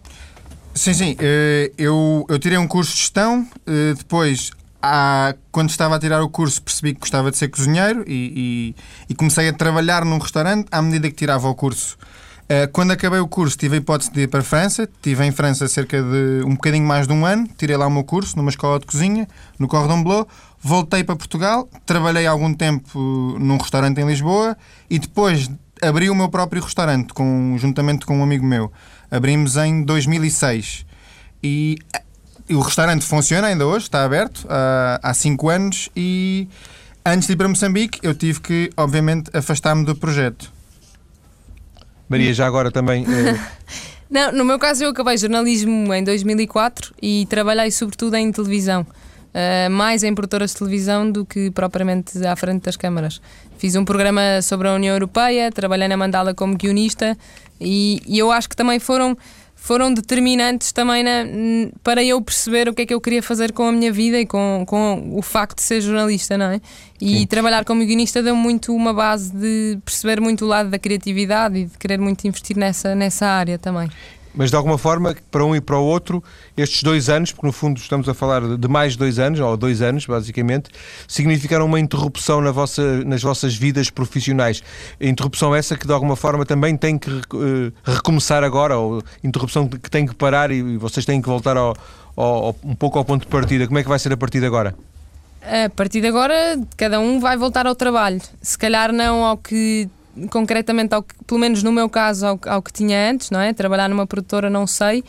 Sim, 0.75 0.93
sim. 0.93 1.13
Uh, 1.13 1.73
eu, 1.75 2.23
eu 2.29 2.37
tirei 2.37 2.59
um 2.59 2.67
curso 2.67 2.91
de 2.91 2.99
gestão, 2.99 3.41
uh, 3.41 3.95
depois 3.95 4.51
há, 4.79 5.33
quando 5.51 5.71
estava 5.71 5.95
a 5.95 5.99
tirar 5.99 6.21
o 6.21 6.29
curso 6.29 6.61
percebi 6.61 6.93
que 6.93 6.99
gostava 6.99 7.31
de 7.31 7.37
ser 7.37 7.47
cozinheiro 7.47 8.03
e, 8.05 8.75
e, 9.09 9.09
e, 9.09 9.15
comecei 9.15 9.49
a 9.49 9.53
trabalhar 9.53 10.05
num 10.05 10.19
restaurante 10.19 10.67
à 10.71 10.79
medida 10.83 11.09
que 11.09 11.15
tirava 11.15 11.49
o 11.49 11.55
curso. 11.55 11.97
Eh, 12.49 12.65
quando 12.67 12.91
acabei 12.91 13.19
o 13.19 13.27
curso, 13.27 13.57
tive 13.57 13.75
a 13.75 13.77
hipótese 13.79 14.11
de 14.11 14.21
ir 14.21 14.27
para 14.27 14.39
a 14.39 14.43
França. 14.43 14.83
Estive 14.83 15.25
em 15.25 15.31
França 15.31 15.67
cerca 15.67 16.01
de 16.01 16.43
um 16.45 16.51
bocadinho 16.51 16.85
mais 16.85 17.05
de 17.05 17.13
um 17.13 17.25
ano. 17.25 17.47
Tirei 17.57 17.75
lá 17.75 17.85
o 17.87 17.91
meu 17.91 18.05
curso 18.05 18.37
numa 18.37 18.49
escola 18.49 18.79
de 18.79 18.85
cozinha, 18.85 19.27
no 19.59 19.67
Cordon 19.67 20.01
Bleu. 20.01 20.27
Voltei 20.61 21.03
para 21.03 21.15
Portugal, 21.15 21.69
trabalhei 21.85 22.25
algum 22.25 22.53
tempo 22.53 23.37
num 23.39 23.57
restaurante 23.57 24.01
em 24.01 24.07
Lisboa 24.07 24.57
e 24.89 24.97
depois 24.99 25.49
abri 25.81 26.09
o 26.09 26.15
meu 26.15 26.29
próprio 26.29 26.61
restaurante, 26.61 27.13
com, 27.13 27.55
juntamente 27.57 28.05
com 28.05 28.17
um 28.17 28.23
amigo 28.23 28.45
meu. 28.45 28.71
Abrimos 29.09 29.55
em 29.55 29.83
2006. 29.83 30.85
E 31.43 31.77
o 32.49 32.59
restaurante 32.59 33.05
funciona 33.05 33.47
ainda 33.47 33.65
hoje, 33.65 33.85
está 33.85 34.03
aberto 34.03 34.45
uh, 34.45 34.99
há 35.01 35.13
5 35.13 35.49
anos. 35.49 35.89
E 35.95 36.47
antes 37.05 37.27
de 37.27 37.33
ir 37.33 37.35
para 37.35 37.47
Moçambique, 37.47 37.99
eu 38.01 38.13
tive 38.13 38.39
que, 38.41 38.69
obviamente, 38.75 39.29
afastar-me 39.33 39.85
do 39.85 39.95
projeto. 39.95 40.51
Maria, 42.09 42.33
já 42.33 42.47
agora 42.47 42.71
também. 42.71 43.05
Eh... 43.05 43.39
Não, 44.09 44.31
no 44.31 44.45
meu 44.45 44.57
caso 44.57 44.85
eu 44.85 44.89
acabei 44.89 45.17
jornalismo 45.17 45.93
em 45.93 46.01
2004 46.01 46.95
e 47.01 47.25
trabalhei 47.29 47.69
sobretudo 47.71 48.15
em 48.15 48.31
televisão. 48.31 48.87
Uh, 49.27 49.69
mais 49.69 50.03
em 50.03 50.15
produtoras 50.15 50.51
de 50.51 50.57
televisão 50.57 51.11
do 51.11 51.25
que 51.25 51.51
propriamente 51.51 52.25
à 52.25 52.35
frente 52.35 52.63
das 52.63 52.75
câmaras. 52.75 53.21
Fiz 53.57 53.75
um 53.75 53.85
programa 53.85 54.41
sobre 54.41 54.67
a 54.67 54.73
União 54.73 54.95
Europeia, 54.95 55.51
trabalhei 55.51 55.87
na 55.87 55.95
Mandala 55.97 56.33
como 56.33 56.55
guionista 56.55 57.15
e, 57.61 58.01
e 58.07 58.17
eu 58.17 58.31
acho 58.31 58.49
que 58.49 58.55
também 58.55 58.79
foram 58.79 59.17
foram 59.67 59.93
determinantes 59.93 60.71
também 60.71 61.03
na, 61.03 61.25
para 61.83 62.01
eu 62.03 62.21
perceber 62.21 62.69
o 62.69 62.73
que 62.73 62.83
é 62.83 62.85
que 62.85 62.93
eu 62.93 63.01
queria 63.01 63.21
fazer 63.21 63.51
com 63.51 63.63
a 63.63 63.71
minha 63.71 63.91
vida 63.91 64.17
e 64.17 64.25
com, 64.25 64.63
com 64.65 65.09
o 65.11 65.21
facto 65.21 65.57
de 65.57 65.63
ser 65.63 65.81
jornalista, 65.81 66.37
não 66.37 66.45
é? 66.45 66.61
E 67.01 67.19
Sim. 67.19 67.25
trabalhar 67.25 67.65
como 67.65 67.83
guionista 67.83 68.23
deu 68.23 68.35
muito 68.35 68.73
uma 68.73 68.93
base 68.93 69.35
de 69.35 69.77
perceber 69.83 70.21
muito 70.21 70.45
o 70.45 70.47
lado 70.47 70.69
da 70.69 70.79
criatividade 70.79 71.57
e 71.57 71.65
de 71.65 71.77
querer 71.77 71.99
muito 71.99 72.25
investir 72.25 72.55
nessa, 72.55 72.95
nessa 72.95 73.25
área 73.25 73.57
também. 73.57 73.89
Mas 74.37 74.51
de 74.51 74.55
alguma 74.55 74.77
forma, 74.77 75.15
para 75.31 75.43
um 75.43 75.55
e 75.55 75.59
para 75.59 75.77
o 75.77 75.83
outro, 75.83 76.23
estes 76.55 76.83
dois 76.83 77.09
anos, 77.09 77.31
porque 77.31 77.47
no 77.47 77.51
fundo 77.51 77.79
estamos 77.79 78.07
a 78.07 78.13
falar 78.13 78.55
de 78.55 78.67
mais 78.67 78.95
dois 78.95 79.17
anos, 79.17 79.39
ou 79.39 79.57
dois 79.57 79.81
anos 79.81 80.05
basicamente, 80.05 80.69
significaram 81.07 81.65
uma 81.65 81.79
interrupção 81.79 82.39
na 82.39 82.51
vossa, 82.51 83.03
nas 83.03 83.23
vossas 83.23 83.55
vidas 83.55 83.89
profissionais. 83.89 84.61
Interrupção 85.01 85.55
essa 85.55 85.75
que 85.75 85.87
de 85.87 85.91
alguma 85.91 86.15
forma 86.15 86.45
também 86.45 86.77
tem 86.77 86.99
que 86.99 87.09
uh, 87.09 87.73
recomeçar 87.83 88.43
agora, 88.43 88.77
ou 88.77 89.01
interrupção 89.23 89.67
que 89.67 89.89
tem 89.89 90.05
que 90.05 90.13
parar 90.13 90.51
e 90.51 90.77
vocês 90.77 91.03
têm 91.03 91.19
que 91.19 91.27
voltar 91.27 91.57
ao, 91.57 91.75
ao, 92.15 92.55
um 92.63 92.75
pouco 92.75 92.99
ao 92.99 93.03
ponto 93.03 93.21
de 93.21 93.27
partida. 93.27 93.65
Como 93.65 93.79
é 93.79 93.83
que 93.83 93.89
vai 93.89 93.97
ser 93.97 94.13
a 94.13 94.17
partir 94.17 94.39
de 94.39 94.45
agora? 94.45 94.75
A 95.41 95.69
partir 95.69 96.01
de 96.01 96.07
agora, 96.07 96.59
cada 96.75 96.99
um 96.99 97.19
vai 97.19 97.37
voltar 97.37 97.65
ao 97.65 97.73
trabalho. 97.73 98.21
Se 98.41 98.57
calhar 98.57 98.91
não 98.91 99.23
ao 99.23 99.37
que 99.37 99.89
concretamente 100.29 100.93
ao 100.93 101.03
que, 101.03 101.15
pelo 101.25 101.39
menos 101.39 101.63
no 101.63 101.71
meu 101.71 101.89
caso, 101.89 102.25
ao, 102.25 102.39
ao 102.47 102.61
que 102.61 102.71
tinha 102.71 103.09
antes, 103.09 103.29
não 103.29 103.39
é? 103.39 103.53
Trabalhar 103.53 103.87
numa 103.89 104.05
produtora, 104.07 104.49
não 104.49 104.65
sei. 104.65 105.03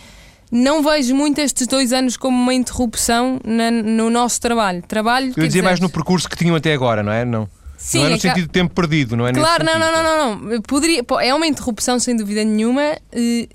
Não 0.50 0.83
vejo 0.83 1.15
muito 1.15 1.38
estes 1.41 1.67
dois 1.67 1.93
anos 1.93 2.17
como 2.17 2.37
uma 2.37 2.55
interrupção 2.55 3.38
na, 3.45 3.71
no 3.71 4.09
nosso 4.09 4.41
trabalho. 4.41 4.83
Trabalho. 4.83 5.33
Eu 5.37 5.47
dizia 5.47 5.62
mais 5.62 5.79
no 5.79 5.91
percurso 5.91 6.29
que 6.29 6.37
tinham 6.37 6.57
até 6.57 6.73
agora, 6.73 7.03
não 7.03 7.12
é? 7.12 7.25
Não. 7.25 7.49
Sim, 7.77 7.99
não 7.99 8.07
é 8.07 8.09
no 8.11 8.17
é 8.17 8.19
sentido 8.19 8.47
de 8.47 8.53
tempo 8.53 8.75
perdido, 8.75 9.17
não 9.17 9.27
é? 9.27 9.33
Claro, 9.33 9.65
não, 9.65 9.79
não, 9.79 9.93
não, 9.93 10.41
não. 10.41 10.62
Poderia, 10.62 11.05
é 11.21 11.33
uma 11.33 11.47
interrupção 11.47 11.99
sem 12.00 12.17
dúvida 12.17 12.43
nenhuma. 12.45 12.97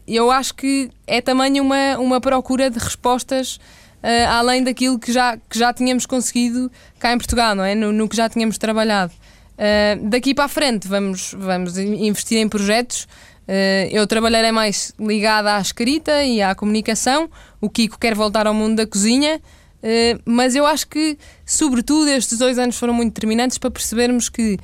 Eu 0.08 0.32
acho 0.32 0.54
que 0.54 0.90
é 1.06 1.20
também 1.20 1.60
uma, 1.60 1.98
uma 1.98 2.22
procura 2.22 2.70
de 2.70 2.80
respostas 2.80 3.60
uh, 4.04 4.30
além 4.30 4.64
daquilo 4.64 5.00
que 5.00 5.12
já, 5.12 5.38
que 5.38 5.58
já 5.58 5.74
tínhamos 5.74 6.06
conseguido 6.06 6.72
cá 7.00 7.14
em 7.14 7.18
Portugal, 7.18 7.56
não 7.56 7.64
é? 7.64 7.74
No, 7.74 7.92
no 7.92 8.08
que 8.08 8.16
já 8.16 8.30
tínhamos 8.30 8.58
trabalhado. 8.58 9.14
Uh, 9.54 10.10
daqui 10.10 10.34
para 10.34 10.46
a 10.46 10.48
frente 10.48 10.88
vamos, 10.88 11.34
vamos 11.38 11.78
investir 11.78 12.38
em 12.38 12.50
projetos. 12.50 13.08
Uh, 13.48 13.90
eu 13.92 14.08
trabalharei 14.08 14.52
mais 14.52 14.94
ligada 15.00 15.56
à 15.56 15.62
escrita 15.62 16.24
e 16.24 16.42
à 16.42 16.56
comunicação. 16.56 17.30
O 17.62 17.70
Kiko 17.70 18.00
quer 18.00 18.16
voltar 18.16 18.48
ao 18.48 18.54
mundo 18.54 18.78
da 18.78 18.88
cozinha. 18.88 19.40
Uh, 19.84 20.22
mas 20.26 20.56
eu 20.56 20.66
acho 20.66 20.88
que, 20.88 21.18
sobretudo, 21.46 22.10
estes 22.10 22.38
dois 22.38 22.58
anos 22.58 22.78
foram 22.78 22.94
muito 22.94 23.14
determinantes 23.14 23.58
para 23.58 23.70
percebermos 23.70 24.30
que 24.30 24.58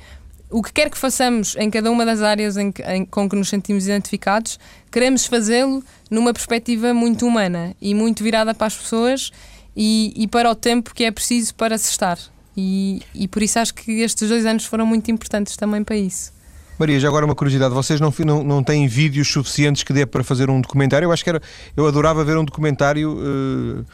o 0.50 0.62
que 0.62 0.72
quer 0.72 0.90
que 0.90 0.98
façamos 0.98 1.54
em 1.56 1.70
cada 1.70 1.90
uma 1.90 2.04
das 2.04 2.22
áreas 2.22 2.56
em 2.56 2.72
que, 2.72 2.82
em, 2.82 3.04
com 3.04 3.28
que 3.28 3.36
nos 3.36 3.48
sentimos 3.48 3.86
identificados, 3.86 4.58
queremos 4.90 5.26
fazê-lo 5.26 5.82
numa 6.10 6.32
perspectiva 6.32 6.92
muito 6.92 7.24
humana 7.24 7.76
e 7.80 7.94
muito 7.94 8.24
virada 8.24 8.52
para 8.52 8.66
as 8.66 8.76
pessoas 8.76 9.30
e, 9.76 10.12
e 10.16 10.26
para 10.26 10.50
o 10.50 10.54
tempo 10.54 10.92
que 10.92 11.04
é 11.04 11.10
preciso 11.12 11.54
para 11.54 11.78
se 11.78 11.90
estar. 11.90 12.18
E, 12.56 13.02
e 13.14 13.28
por 13.28 13.42
isso 13.42 13.58
acho 13.58 13.74
que 13.74 14.00
estes 14.00 14.28
dois 14.28 14.44
anos 14.44 14.64
foram 14.64 14.84
muito 14.84 15.10
importantes 15.10 15.56
também 15.56 15.82
para 15.84 15.96
isso. 15.96 16.32
Maria, 16.78 16.98
já 16.98 17.08
agora 17.08 17.26
uma 17.26 17.34
curiosidade, 17.34 17.74
vocês 17.74 18.00
não, 18.00 18.12
não, 18.24 18.42
não 18.42 18.64
têm 18.64 18.88
vídeos 18.88 19.30
suficientes 19.30 19.82
que 19.82 19.92
dê 19.92 20.06
para 20.06 20.24
fazer 20.24 20.48
um 20.48 20.62
documentário? 20.62 21.06
Eu 21.06 21.12
acho 21.12 21.22
que 21.22 21.28
era, 21.28 21.42
eu 21.76 21.86
adorava 21.86 22.24
ver 22.24 22.38
um 22.38 22.44
documentário 22.44 23.18
uh, 23.18 23.84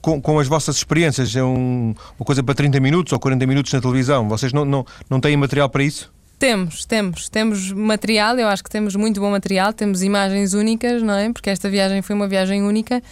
com, 0.00 0.18
com, 0.18 0.38
as 0.38 0.48
vossas 0.48 0.76
experiências, 0.76 1.36
é 1.36 1.44
um, 1.44 1.94
uma 2.18 2.24
coisa 2.24 2.42
para 2.42 2.54
30 2.54 2.80
minutos 2.80 3.12
ou 3.12 3.20
40 3.20 3.46
minutos 3.46 3.70
na 3.72 3.82
televisão. 3.82 4.26
Vocês 4.30 4.50
não, 4.50 4.64
não, 4.64 4.86
não 5.10 5.20
têm 5.20 5.36
material 5.36 5.68
para 5.68 5.82
isso? 5.82 6.10
Temos, 6.38 6.86
temos, 6.86 7.28
temos 7.28 7.70
material, 7.70 8.38
eu 8.38 8.48
acho 8.48 8.64
que 8.64 8.70
temos 8.70 8.96
muito 8.96 9.20
bom 9.20 9.30
material, 9.30 9.74
temos 9.74 10.02
imagens 10.02 10.54
únicas, 10.54 11.02
não 11.02 11.12
é? 11.12 11.30
Porque 11.30 11.50
esta 11.50 11.68
viagem 11.68 12.00
foi 12.00 12.16
uma 12.16 12.26
viagem 12.26 12.62
única. 12.62 13.02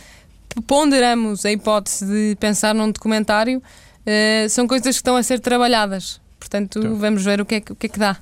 Ponderamos 0.67 1.45
a 1.45 1.53
hipótese 1.53 2.07
de 2.07 2.37
pensar 2.41 2.75
num 2.75 2.91
documentário 2.91 3.63
uh, 4.09 4.49
são 4.49 4.67
coisas 4.67 4.87
que 4.87 5.01
estão 5.01 5.17
a 5.17 5.23
ser 5.23 5.41
trabalhadas. 5.41 6.21
Portanto, 6.39 6.79
então. 6.79 6.97
vamos 6.97 7.25
ver 7.25 7.41
o 7.41 7.45
que, 7.45 7.57
é, 7.57 7.63
o 7.71 7.75
que 7.75 7.87
é 7.87 7.89
que 7.89 7.99
dá. 7.99 8.17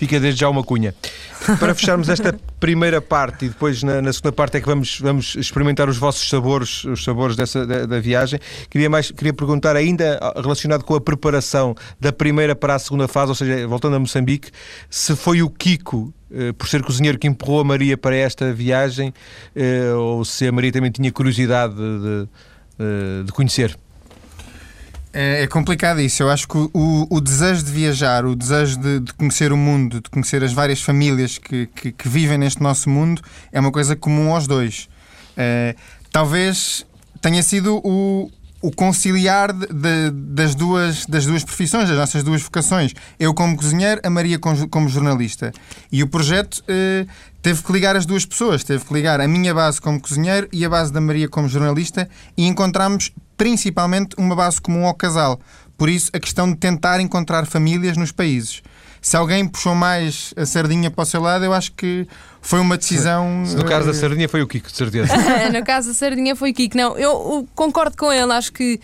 Fica 0.00 0.18
desde 0.18 0.40
já 0.40 0.48
uma 0.48 0.64
cunha. 0.64 0.94
Para 1.58 1.74
fecharmos 1.74 2.08
esta 2.08 2.32
primeira 2.58 3.02
parte 3.02 3.44
e 3.44 3.48
depois 3.50 3.82
na, 3.82 4.00
na, 4.00 4.10
segunda 4.14 4.32
parte 4.32 4.56
é 4.56 4.60
que 4.60 4.66
vamos, 4.66 4.98
vamos 4.98 5.34
experimentar 5.34 5.90
os 5.90 5.98
vossos 5.98 6.26
sabores, 6.26 6.84
os 6.84 7.04
sabores 7.04 7.36
dessa, 7.36 7.66
da, 7.66 7.84
da, 7.84 8.00
viagem. 8.00 8.40
Queria, 8.70 8.88
mais, 8.88 9.10
queria 9.10 9.34
perguntar 9.34 9.76
ainda 9.76 10.18
relacionado 10.36 10.84
com 10.84 10.94
a 10.94 11.00
preparação 11.02 11.74
da 12.00 12.10
primeira 12.10 12.56
para 12.56 12.76
a 12.76 12.78
segunda 12.78 13.06
fase, 13.06 13.28
ou 13.28 13.34
seja, 13.34 13.68
voltando 13.68 13.96
a 13.96 13.98
Moçambique, 13.98 14.50
se 14.88 15.14
foi 15.14 15.42
o 15.42 15.50
Kiko 15.50 16.14
eh, 16.32 16.52
por 16.52 16.66
ser 16.66 16.82
cozinheiro 16.82 17.18
que 17.18 17.26
empurrou 17.26 17.60
a 17.60 17.64
Maria 17.64 17.98
para 17.98 18.16
esta 18.16 18.54
viagem 18.54 19.12
eh, 19.54 19.92
ou 19.92 20.24
se 20.24 20.46
a 20.46 20.52
Maria 20.52 20.72
também 20.72 20.90
tinha 20.90 21.12
curiosidade 21.12 21.74
de, 21.74 22.28
de, 22.78 23.24
de 23.26 23.32
conhecer. 23.32 23.76
É, 25.12 25.42
é, 25.42 25.46
complicado 25.46 26.00
isso. 26.00 26.22
Eu 26.22 26.30
acho 26.30 26.46
que 26.46 26.56
o, 26.56 27.06
o, 27.10 27.20
desejo 27.20 27.64
de 27.64 27.72
viajar, 27.72 28.24
o 28.24 28.36
desejo 28.36 28.78
de, 28.78 29.00
de, 29.00 29.12
conhecer 29.14 29.52
o 29.52 29.56
mundo, 29.56 30.00
de 30.00 30.08
conhecer 30.08 30.42
as 30.44 30.52
várias 30.52 30.80
famílias 30.80 31.36
que, 31.36 31.66
que, 31.66 31.92
que, 31.92 32.08
vivem 32.08 32.38
neste 32.38 32.62
nosso 32.62 32.88
mundo, 32.88 33.20
é 33.50 33.58
uma 33.58 33.72
coisa 33.72 33.96
comum 33.96 34.32
aos 34.32 34.46
dois. 34.46 34.88
É, 35.36 35.74
talvez 36.12 36.86
tenha 37.20 37.42
sido 37.42 37.80
o, 37.84 38.30
o 38.62 38.70
conciliar 38.70 39.52
de, 39.52 39.66
de, 39.66 40.10
das, 40.10 40.54
duas, 40.54 41.06
das 41.06 41.24
duas 41.24 41.42
profissões, 41.42 41.88
das 41.88 41.96
nossas 41.96 42.22
duas 42.22 42.42
vocações. 42.42 42.94
Eu 43.18 43.32
como 43.32 43.56
cozinheiro, 43.56 44.00
a 44.04 44.10
Maria 44.10 44.38
como, 44.38 44.88
jornalista. 44.88 45.52
E 45.90 46.02
o 46.02 46.08
projeto 46.08 46.62
eh, 46.68 47.06
teve 47.40 47.62
que 47.62 47.72
ligar 47.72 47.96
as 47.96 48.04
duas 48.04 48.26
pessoas, 48.26 48.62
teve 48.62 48.84
que 48.84 48.92
ligar 48.92 49.20
a 49.20 49.26
minha 49.26 49.54
base 49.54 49.80
como 49.80 50.00
cozinheiro 50.00 50.48
e 50.52 50.64
a 50.64 50.68
base 50.68 50.92
da 50.92 51.00
Maria 51.00 51.28
como 51.28 51.48
jornalista 51.48 52.08
e 52.36 52.46
encontramos 52.46 53.12
principalmente 53.36 54.14
uma 54.18 54.36
base 54.36 54.60
comum 54.60 54.86
ao 54.86 54.94
casal. 54.94 55.40
Por 55.78 55.88
isso, 55.88 56.10
a 56.12 56.20
questão 56.20 56.50
de 56.50 56.58
tentar 56.58 57.00
encontrar 57.00 57.46
famílias 57.46 57.96
nos 57.96 58.12
países. 58.12 58.62
Se 59.00 59.16
alguém 59.16 59.46
puxou 59.48 59.74
mais 59.74 60.34
a 60.36 60.44
sardinha 60.44 60.90
para 60.90 61.02
o 61.02 61.06
seu 61.06 61.20
lado, 61.20 61.44
eu 61.44 61.52
acho 61.52 61.72
que 61.72 62.06
foi 62.42 62.60
uma 62.60 62.76
decisão. 62.76 63.44
Se 63.46 63.56
no 63.56 63.64
caso 63.64 63.86
da 63.86 63.92
eh, 63.92 63.94
sardinha 63.94 64.28
foi 64.28 64.42
o 64.42 64.46
Kiko, 64.46 64.70
de 64.70 64.76
certeza. 64.76 65.12
no 65.52 65.64
caso 65.64 65.88
da 65.88 65.94
sardinha 65.94 66.36
foi 66.36 66.50
o 66.50 66.54
Kiko. 66.54 66.76
Não, 66.76 66.98
eu 66.98 67.48
concordo 67.54 67.96
com 67.96 68.12
ele, 68.12 68.32
acho 68.32 68.52
que. 68.52 68.80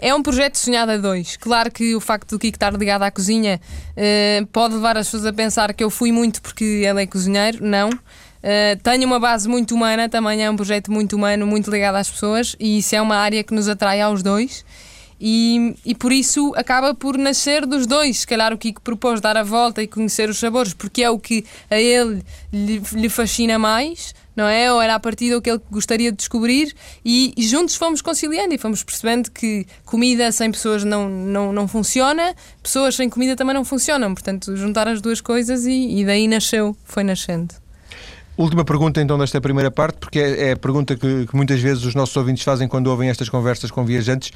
É 0.00 0.14
um 0.14 0.22
projeto 0.22 0.54
sonhado 0.56 0.92
a 0.92 0.96
dois. 0.96 1.36
Claro 1.36 1.72
que 1.72 1.96
o 1.96 2.00
facto 2.00 2.30
do 2.30 2.38
Kiko 2.38 2.54
estar 2.54 2.72
ligado 2.72 3.02
à 3.02 3.10
cozinha 3.10 3.60
uh, 3.96 4.46
pode 4.46 4.74
levar 4.74 4.96
as 4.96 5.08
pessoas 5.08 5.26
a 5.26 5.32
pensar 5.32 5.74
que 5.74 5.82
eu 5.82 5.90
fui 5.90 6.12
muito 6.12 6.40
porque 6.40 6.64
ele 6.64 7.02
é 7.02 7.06
cozinheiro. 7.06 7.58
Não. 7.60 7.90
Uh, 7.90 8.80
tenho 8.80 9.04
uma 9.04 9.18
base 9.18 9.48
muito 9.48 9.74
humana, 9.74 10.08
também 10.08 10.44
é 10.44 10.48
um 10.48 10.54
projeto 10.54 10.92
muito 10.92 11.16
humano, 11.16 11.44
muito 11.48 11.68
ligado 11.68 11.96
às 11.96 12.08
pessoas, 12.08 12.54
e 12.60 12.78
isso 12.78 12.94
é 12.94 13.02
uma 13.02 13.16
área 13.16 13.42
que 13.42 13.52
nos 13.52 13.68
atrai 13.68 14.00
aos 14.00 14.22
dois. 14.22 14.64
E, 15.20 15.74
e 15.84 15.94
por 15.94 16.12
isso 16.12 16.52
acaba 16.56 16.94
por 16.94 17.18
nascer 17.18 17.66
dos 17.66 17.86
dois. 17.86 18.18
Se 18.18 18.26
calhar 18.26 18.52
o 18.52 18.58
Kiko 18.58 18.80
propôs 18.80 19.20
dar 19.20 19.36
a 19.36 19.42
volta 19.42 19.82
e 19.82 19.86
conhecer 19.86 20.28
os 20.28 20.38
sabores, 20.38 20.72
porque 20.72 21.02
é 21.02 21.10
o 21.10 21.18
que 21.18 21.44
a 21.70 21.76
ele 21.76 22.22
lhe, 22.52 22.80
lhe 22.92 23.08
fascina 23.08 23.58
mais, 23.58 24.14
não 24.36 24.46
é? 24.46 24.72
Ou 24.72 24.80
era 24.80 24.94
a 24.94 25.00
partir 25.00 25.32
do 25.32 25.42
que 25.42 25.50
ele 25.50 25.60
gostaria 25.70 26.12
de 26.12 26.16
descobrir, 26.16 26.72
e, 27.04 27.32
e, 27.36 27.42
juntos 27.42 27.74
fomos 27.74 28.00
conciliando 28.00 28.54
e 28.54 28.58
fomos 28.58 28.84
percebendo 28.84 29.30
que 29.30 29.66
comida 29.84 30.30
sem 30.30 30.50
pessoas 30.52 30.84
não, 30.84 31.08
não, 31.08 31.52
não 31.52 31.66
funciona, 31.66 32.34
pessoas 32.62 32.94
sem 32.94 33.10
comida 33.10 33.34
também 33.34 33.54
não 33.54 33.64
funcionam. 33.64 34.14
Portanto, 34.14 34.56
juntar 34.56 34.86
as 34.86 35.00
duas 35.00 35.20
coisas 35.20 35.66
e, 35.66 36.00
e 36.00 36.04
daí 36.04 36.28
nasceu, 36.28 36.76
foi 36.84 37.02
nascendo. 37.02 37.54
Última 38.38 38.64
pergunta 38.64 39.02
então 39.02 39.18
desta 39.18 39.40
primeira 39.40 39.68
parte, 39.68 39.98
porque 39.98 40.20
é, 40.20 40.50
é 40.50 40.52
a 40.52 40.56
pergunta 40.56 40.94
que, 40.94 41.26
que, 41.26 41.34
muitas 41.34 41.60
vezes 41.60 41.84
os 41.84 41.96
nossos 41.96 42.16
ouvintes 42.16 42.44
fazem 42.44 42.68
quando 42.68 42.86
ouvem 42.86 43.10
estas 43.10 43.28
conversas 43.28 43.68
com 43.68 43.84
viajantes, 43.84 44.30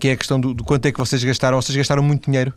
que 0.00 0.08
é 0.08 0.12
a 0.12 0.16
questão 0.16 0.40
do, 0.40 0.54
do 0.54 0.64
quanto 0.64 0.86
é 0.86 0.90
que 0.90 0.98
vocês 0.98 1.22
gastaram. 1.22 1.60
Vocês 1.60 1.76
gastaram 1.76 2.02
muito 2.02 2.30
dinheiro? 2.30 2.54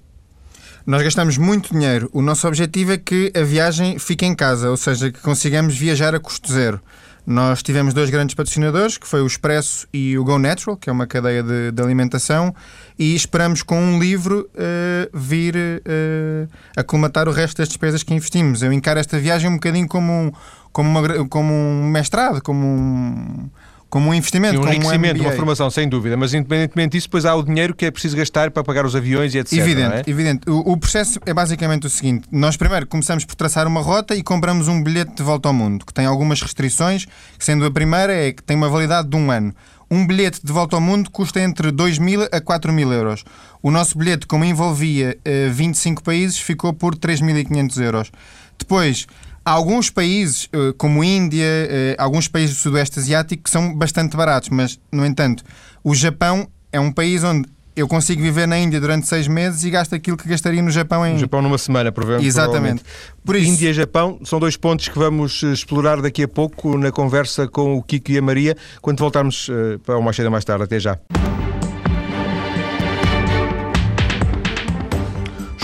Nós 0.88 1.04
gastamos 1.04 1.38
muito 1.38 1.74
dinheiro. 1.74 2.10
O 2.14 2.22
nosso 2.22 2.48
objetivo 2.48 2.94
é 2.94 2.98
que 2.98 3.30
a 3.36 3.42
viagem 3.42 4.00
fique 4.00 4.26
em 4.26 4.34
casa, 4.34 4.70
ou 4.70 4.78
seja, 4.78 5.12
que 5.12 5.20
consigamos 5.20 5.76
viajar 5.76 6.16
a 6.16 6.20
custo 6.20 6.50
zero. 6.50 6.80
Nós 7.26 7.64
tivemos 7.64 7.94
dois 7.94 8.10
grandes 8.12 8.36
patrocinadores, 8.36 8.98
que 8.98 9.08
foi 9.08 9.22
o 9.22 9.26
Expresso 9.26 9.88
e 9.92 10.18
o 10.18 10.24
Go 10.24 10.38
Natural, 10.38 10.78
que 10.78 10.90
é 10.90 10.94
uma 10.94 11.08
cadeia 11.08 11.42
de, 11.42 11.72
de 11.72 11.82
alimentação, 11.82 12.54
e 13.00 13.16
esperamos 13.16 13.64
com 13.64 13.82
um 13.82 14.00
livro 14.00 14.48
uh, 14.54 15.18
vir 15.18 15.56
uh, 15.56 16.48
aclimatar 16.78 17.28
o 17.28 17.32
resto 17.32 17.58
das 17.58 17.68
despesas 17.68 18.04
que 18.04 18.14
investimos. 18.14 18.62
Eu 18.62 18.72
encaro 18.72 19.00
esta 19.00 19.18
viagem 19.18 19.50
um 19.50 19.56
bocadinho 19.56 19.88
como 19.88 20.12
um, 20.12 20.32
como, 20.72 20.90
uma, 20.90 21.28
como 21.28 21.52
um 21.52 21.90
mestrado, 21.90 22.44
como 22.44 22.64
um, 22.64 23.50
como 23.96 24.10
um 24.10 24.14
investimento. 24.14 24.56
Sim, 24.56 24.58
um 24.58 24.62
como 24.64 24.74
enriquecimento, 24.74 25.22
um 25.22 25.26
uma 25.26 25.32
formação, 25.32 25.70
sem 25.70 25.88
dúvida. 25.88 26.18
Mas 26.18 26.34
independentemente 26.34 26.98
disso, 26.98 27.08
depois 27.08 27.24
há 27.24 27.34
o 27.34 27.42
dinheiro 27.42 27.74
que 27.74 27.86
é 27.86 27.92
preciso 27.92 28.18
gastar 28.18 28.52
para 28.52 28.62
pagar 28.62 28.86
os 28.86 28.94
aviões 28.94 29.34
e 29.34 29.38
etc. 29.38 29.54
Evidente, 29.54 29.96
é? 29.96 30.04
evidente. 30.06 30.50
O, 30.50 30.74
o, 30.74 30.78
processo 30.78 31.18
é 31.26 31.34
basicamente 31.34 31.88
o 31.88 31.90
seguinte: 31.90 32.28
nós 32.30 32.58
primeiro 32.58 32.86
começamos 32.88 33.24
por 33.24 33.36
traçar 33.36 33.66
uma 33.66 33.80
rota 33.80 34.14
e 34.14 34.22
compramos 34.22 34.68
um 34.68 34.84
bilhete 34.84 35.16
de 35.16 35.24
volta 35.24 35.48
ao 35.48 35.54
mundo, 35.54 35.86
que 35.86 35.94
tem 35.94 36.06
algumas 36.06 36.42
restrições, 36.42 37.08
sendo 37.40 37.64
a 37.64 37.72
primeira 37.72 38.14
é 38.14 38.34
que 38.34 38.44
tem 38.44 38.58
uma 38.58 38.68
validade 38.68 39.08
de 39.08 39.16
um 39.16 39.32
ano. 39.32 39.56
Um 39.90 40.06
bilhete 40.06 40.42
de 40.44 40.52
volta 40.52 40.76
ao 40.76 40.82
mundo 40.82 41.10
custa 41.10 41.40
entre 41.40 41.72
2 41.72 41.98
mil 41.98 42.24
a 42.30 42.42
4 42.42 42.74
mil 42.74 42.92
euros. 42.92 43.24
O 43.64 43.72
nosso 43.72 43.98
bilhete, 43.98 44.28
como 44.28 44.44
envolvia 44.44 45.18
uh, 45.26 45.54
25 45.54 46.04
países, 46.04 46.38
ficou 46.38 46.74
por 46.74 46.98
3.500 46.98 47.82
euros. 47.82 48.12
Depois, 48.60 49.08
alguns 49.46 49.92
países, 49.92 50.50
eh, 50.52 50.74
como 50.78 51.04
Índia, 51.04 51.46
eh, 51.46 51.96
alguns 52.00 52.28
países 52.28 52.56
do 52.56 52.60
Sudoeste 52.60 53.00
Asiático, 53.00 53.44
que 53.44 53.50
são 53.50 53.74
bastante 53.74 54.18
baratos, 54.18 54.50
mas, 54.50 54.80
no 54.92 55.06
entanto, 55.06 55.44
o 55.84 55.94
Japão 55.94 56.50
é 56.72 56.80
um 56.80 56.92
país 56.92 57.24
onde 57.24 57.48
eu 57.76 57.88
consigo 57.88 58.22
viver 58.22 58.48
na 58.48 58.58
Índia 58.58 58.80
durante 58.80 59.06
seis 59.06 59.28
meses 59.28 59.64
e 59.66 59.70
gasto 59.70 59.94
aquilo 59.94 60.18
que 60.18 60.28
gastaria 60.28 60.62
no 60.62 60.72
Japão 60.72 61.06
em. 61.06 61.14
No 61.14 61.20
Japão 61.20 61.42
numa 61.42 61.58
semana, 61.58 61.92
provavelmente. 61.92 62.28
Exatamente. 62.28 62.84
Por 63.24 63.36
isso... 63.36 63.52
Índia 63.52 63.70
e 63.70 63.74
Japão 63.74 64.18
são 64.24 64.40
dois 64.40 64.58
pontos 64.58 64.88
que 64.88 64.98
vamos 64.98 65.44
eh, 65.44 65.52
explorar 65.52 66.02
daqui 66.02 66.24
a 66.24 66.28
pouco 66.28 66.78
na 66.78 66.92
conversa 66.92 67.48
com 67.48 67.78
o 67.78 67.84
Kiko 67.84 68.12
e 68.12 68.18
a 68.18 68.22
Maria, 68.22 68.58
quando 68.82 69.00
voltarmos 69.00 69.50
para 69.86 69.98
uma 69.98 70.12
cheia 70.12 70.30
mais 70.30 70.44
tarde. 70.44 70.64
Até 70.64 70.80
já. 70.80 70.98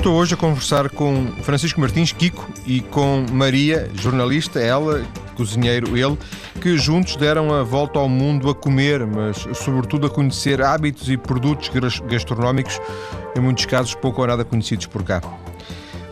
Estou 0.02 0.16
hoje 0.16 0.34
a 0.34 0.38
conversar 0.38 0.90
com 0.90 1.28
Francisco 1.44 1.80
Martins 1.80 2.12
Kiko 2.12 2.50
e 2.66 2.82
com 2.82 3.24
Maria, 3.32 3.88
jornalista, 3.94 4.60
ela, 4.60 5.06
cozinheiro, 5.36 5.96
ele, 5.96 6.18
que 6.60 6.76
juntos 6.76 7.16
deram 7.16 7.54
a 7.54 7.62
volta 7.62 8.00
ao 8.00 8.10
mundo 8.10 8.50
a 8.50 8.56
comer, 8.56 9.06
mas 9.06 9.46
sobretudo 9.54 10.08
a 10.08 10.10
conhecer 10.10 10.60
hábitos 10.60 11.08
e 11.08 11.18
produtos 11.18 11.70
gastronómicos, 12.10 12.82
em 13.38 13.40
muitos 13.40 13.66
casos 13.66 13.94
pouco 13.94 14.22
ou 14.22 14.28
nada 14.28 14.44
conhecidos 14.44 14.88
por 14.88 15.04
cá. 15.04 15.22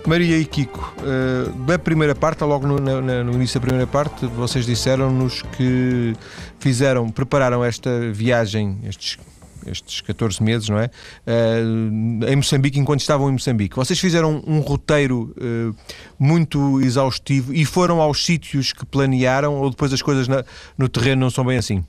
Maria 0.06 0.38
e 0.38 0.46
Kiko, 0.46 0.94
uh, 1.00 1.52
da 1.64 1.80
primeira 1.80 2.14
parte, 2.14 2.44
logo 2.44 2.68
no, 2.68 2.78
no, 2.78 3.24
no, 3.24 3.34
início 3.34 3.60
da 3.60 3.66
primeira 3.66 3.88
parte, 3.88 4.24
vocês 4.28 4.68
disseram-nos 4.68 5.42
que 5.58 6.14
fizeram, 6.60 7.10
prepararam 7.10 7.66
esta 7.66 7.90
viagem, 8.12 8.78
estes 8.84 9.18
estes 9.66 10.02
14 10.02 10.42
meses, 10.42 10.70
não 10.70 10.80
é? 10.80 10.90
Uh, 11.26 12.26
em 12.26 12.36
Moçambique, 12.36 12.80
enquanto 12.80 13.02
estavam 13.02 13.30
em 13.30 13.34
Moçambique. 13.34 13.76
Vocês 13.76 14.00
fizeram 14.00 14.44
um 14.46 14.60
roteiro 14.60 15.34
uh, 15.38 15.76
muito 16.18 16.82
exaustivo 16.82 17.54
e 17.54 17.66
foram 17.66 18.02
aos 18.02 18.26
sítios 18.26 18.74
que 18.74 18.86
planearam 18.86 19.56
ou 19.56 19.70
depois 19.70 19.94
as 19.94 20.02
coisas 20.02 20.28
no 20.78 20.90
terreno 20.90 21.22
não 21.22 21.30
são 21.30 21.46
bem 21.46 21.58
assim? 21.58 21.84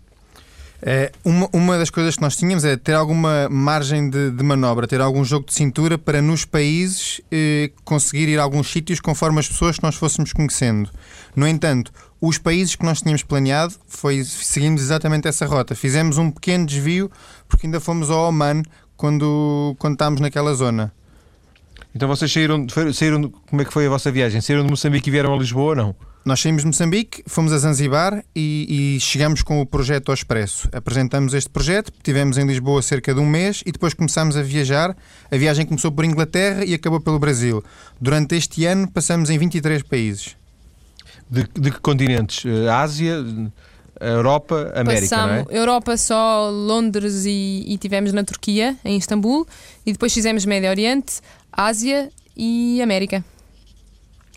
É, 0.83 1.13
uma, 1.23 1.49
uma 1.53 1.79
das 1.79 1.91
coisas 1.91 2.17
que 2.17 2.23
nós 2.23 2.37
tínhamos 2.37 2.65
é 2.65 2.75
ter 2.77 2.95
alguma 2.95 3.49
margem 3.51 4.09
de, 4.09 4.31
de 4.31 4.43
manobra, 4.43 4.87
ter 4.87 5.01
algum 5.01 5.23
jogo 5.23 5.47
de 5.47 5.53
cintura 5.53 5.99
para 5.99 6.23
nos 6.23 6.47
países 6.47 7.21
eh, 7.31 7.71
conseguir 7.85 8.29
ir 8.29 8.39
a 8.39 8.43
alguns 8.43 8.69
sítios 8.73 8.99
conforme 8.99 9.41
as 9.41 9.49
pessoas 9.49 9.77
que 9.77 9.83
nós 9.83 9.95
fôssemos 9.95 10.33
conhecendo. 10.33 10.91
No 11.37 11.47
entanto, 11.47 11.93
os 12.21 12.39
países 12.39 12.77
que 12.77 12.85
nós 12.85 13.01
tínhamos 13.01 13.23
planeado 13.23 13.75
foi 13.87 14.23
seguimos 14.25 14.83
exatamente 14.83 15.27
essa 15.27 15.47
rota. 15.47 15.75
Fizemos 15.75 16.19
um 16.19 16.31
pequeno 16.31 16.67
desvio 16.67 17.11
porque 17.49 17.67
ainda 17.67 17.81
fomos 17.81 18.11
ao 18.11 18.29
Oman 18.29 18.63
quando, 18.97 19.75
quando 19.79 19.95
estávamos 19.95 20.21
naquela 20.21 20.53
zona. 20.55 20.93
Então 21.95 22.07
vocês 22.09 22.31
saíram, 22.31 22.67
saíram. 22.93 23.31
Como 23.49 23.63
é 23.63 23.65
que 23.65 23.73
foi 23.73 23.87
a 23.87 23.89
vossa 23.89 24.13
viagem? 24.13 24.41
Saíram 24.41 24.65
de 24.65 24.71
Moçambique 24.71 25.09
e 25.09 25.11
vieram 25.11 25.35
a 25.35 25.37
Lisboa 25.39 25.71
ou 25.71 25.77
não? 25.77 25.97
Nós 26.23 26.39
saímos 26.39 26.63
de 26.63 26.67
Moçambique, 26.67 27.23
fomos 27.27 27.51
a 27.51 27.59
Zanzibar 27.59 28.23
e, 28.37 28.97
e, 28.97 29.01
chegamos 29.01 29.43
com 29.43 29.59
o 29.59 29.67
projeto 29.67 30.11
ao 30.11 30.15
Expresso. 30.15 30.69
Apresentamos 30.71 31.33
este 31.33 31.49
projeto, 31.49 31.91
tivemos 32.03 32.37
em 32.37 32.47
Lisboa 32.47 32.83
cerca 32.83 33.15
de 33.15 33.21
um 33.21 33.27
mês 33.27 33.63
e 33.65 33.73
depois 33.73 33.95
começámos 33.95 34.37
a 34.37 34.43
viajar. 34.43 34.95
A 35.31 35.37
viagem 35.37 35.65
começou 35.65 35.91
por 35.91 36.05
Inglaterra 36.05 36.63
e 36.63 36.75
acabou 36.75 37.01
pelo 37.01 37.19
Brasil. 37.19 37.65
Durante 37.99 38.35
este 38.37 38.67
ano 38.67 38.87
passamos 38.87 39.31
em 39.31 39.39
23 39.39 39.83
países. 39.83 40.40
De, 41.31 41.45
de 41.45 41.71
que 41.71 41.81
continentes? 41.81 42.45
Eh, 42.45 42.69
Ásia, 42.69 43.25
Europa, 44.01 44.73
América, 44.75 45.17
Passamos, 45.17 45.47
não 45.47 45.55
é? 45.55 45.59
Europa 45.59 45.97
só 45.97 46.51
Londres 46.51 47.25
e, 47.27 47.65
e 47.69 47.79
tivemos 47.79 48.13
na 48.13 48.25
Turquia, 48.25 48.77
em 48.85 48.97
Istambul, 48.97 49.47
e 49.85 49.93
depois 49.93 50.13
fizemos 50.13 50.45
Médio 50.45 50.71
Oriente, 50.71 51.21
Ásia 51.53 52.11
e 52.37 52.81
América. 52.83 53.25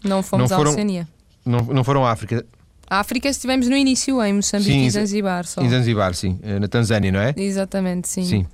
Não 0.04 0.22
fomos 0.22 0.50
não 0.50 0.58
foram, 0.58 0.72
à 0.72 0.74
Oceania. 0.74 1.08
Não, 1.46 1.60
não 1.62 1.84
foram 1.84 2.06
à 2.06 2.12
África? 2.12 2.46
A 2.90 3.00
África 3.00 3.30
estivemos 3.30 3.68
no 3.68 3.76
início, 3.76 4.22
em 4.22 4.34
Moçambique 4.34 4.72
sim, 4.72 4.86
e 4.86 4.92
Zanzibar 4.92 5.48
só. 5.48 5.62
Em 5.62 5.70
Zanzibar, 5.70 6.14
sim. 6.14 6.38
Eh, 6.44 6.60
na 6.60 6.68
Tanzânia, 6.68 7.12
não 7.12 7.20
é? 7.20 7.34
Exatamente, 7.38 8.10
sim. 8.10 8.24
sim. 8.24 8.46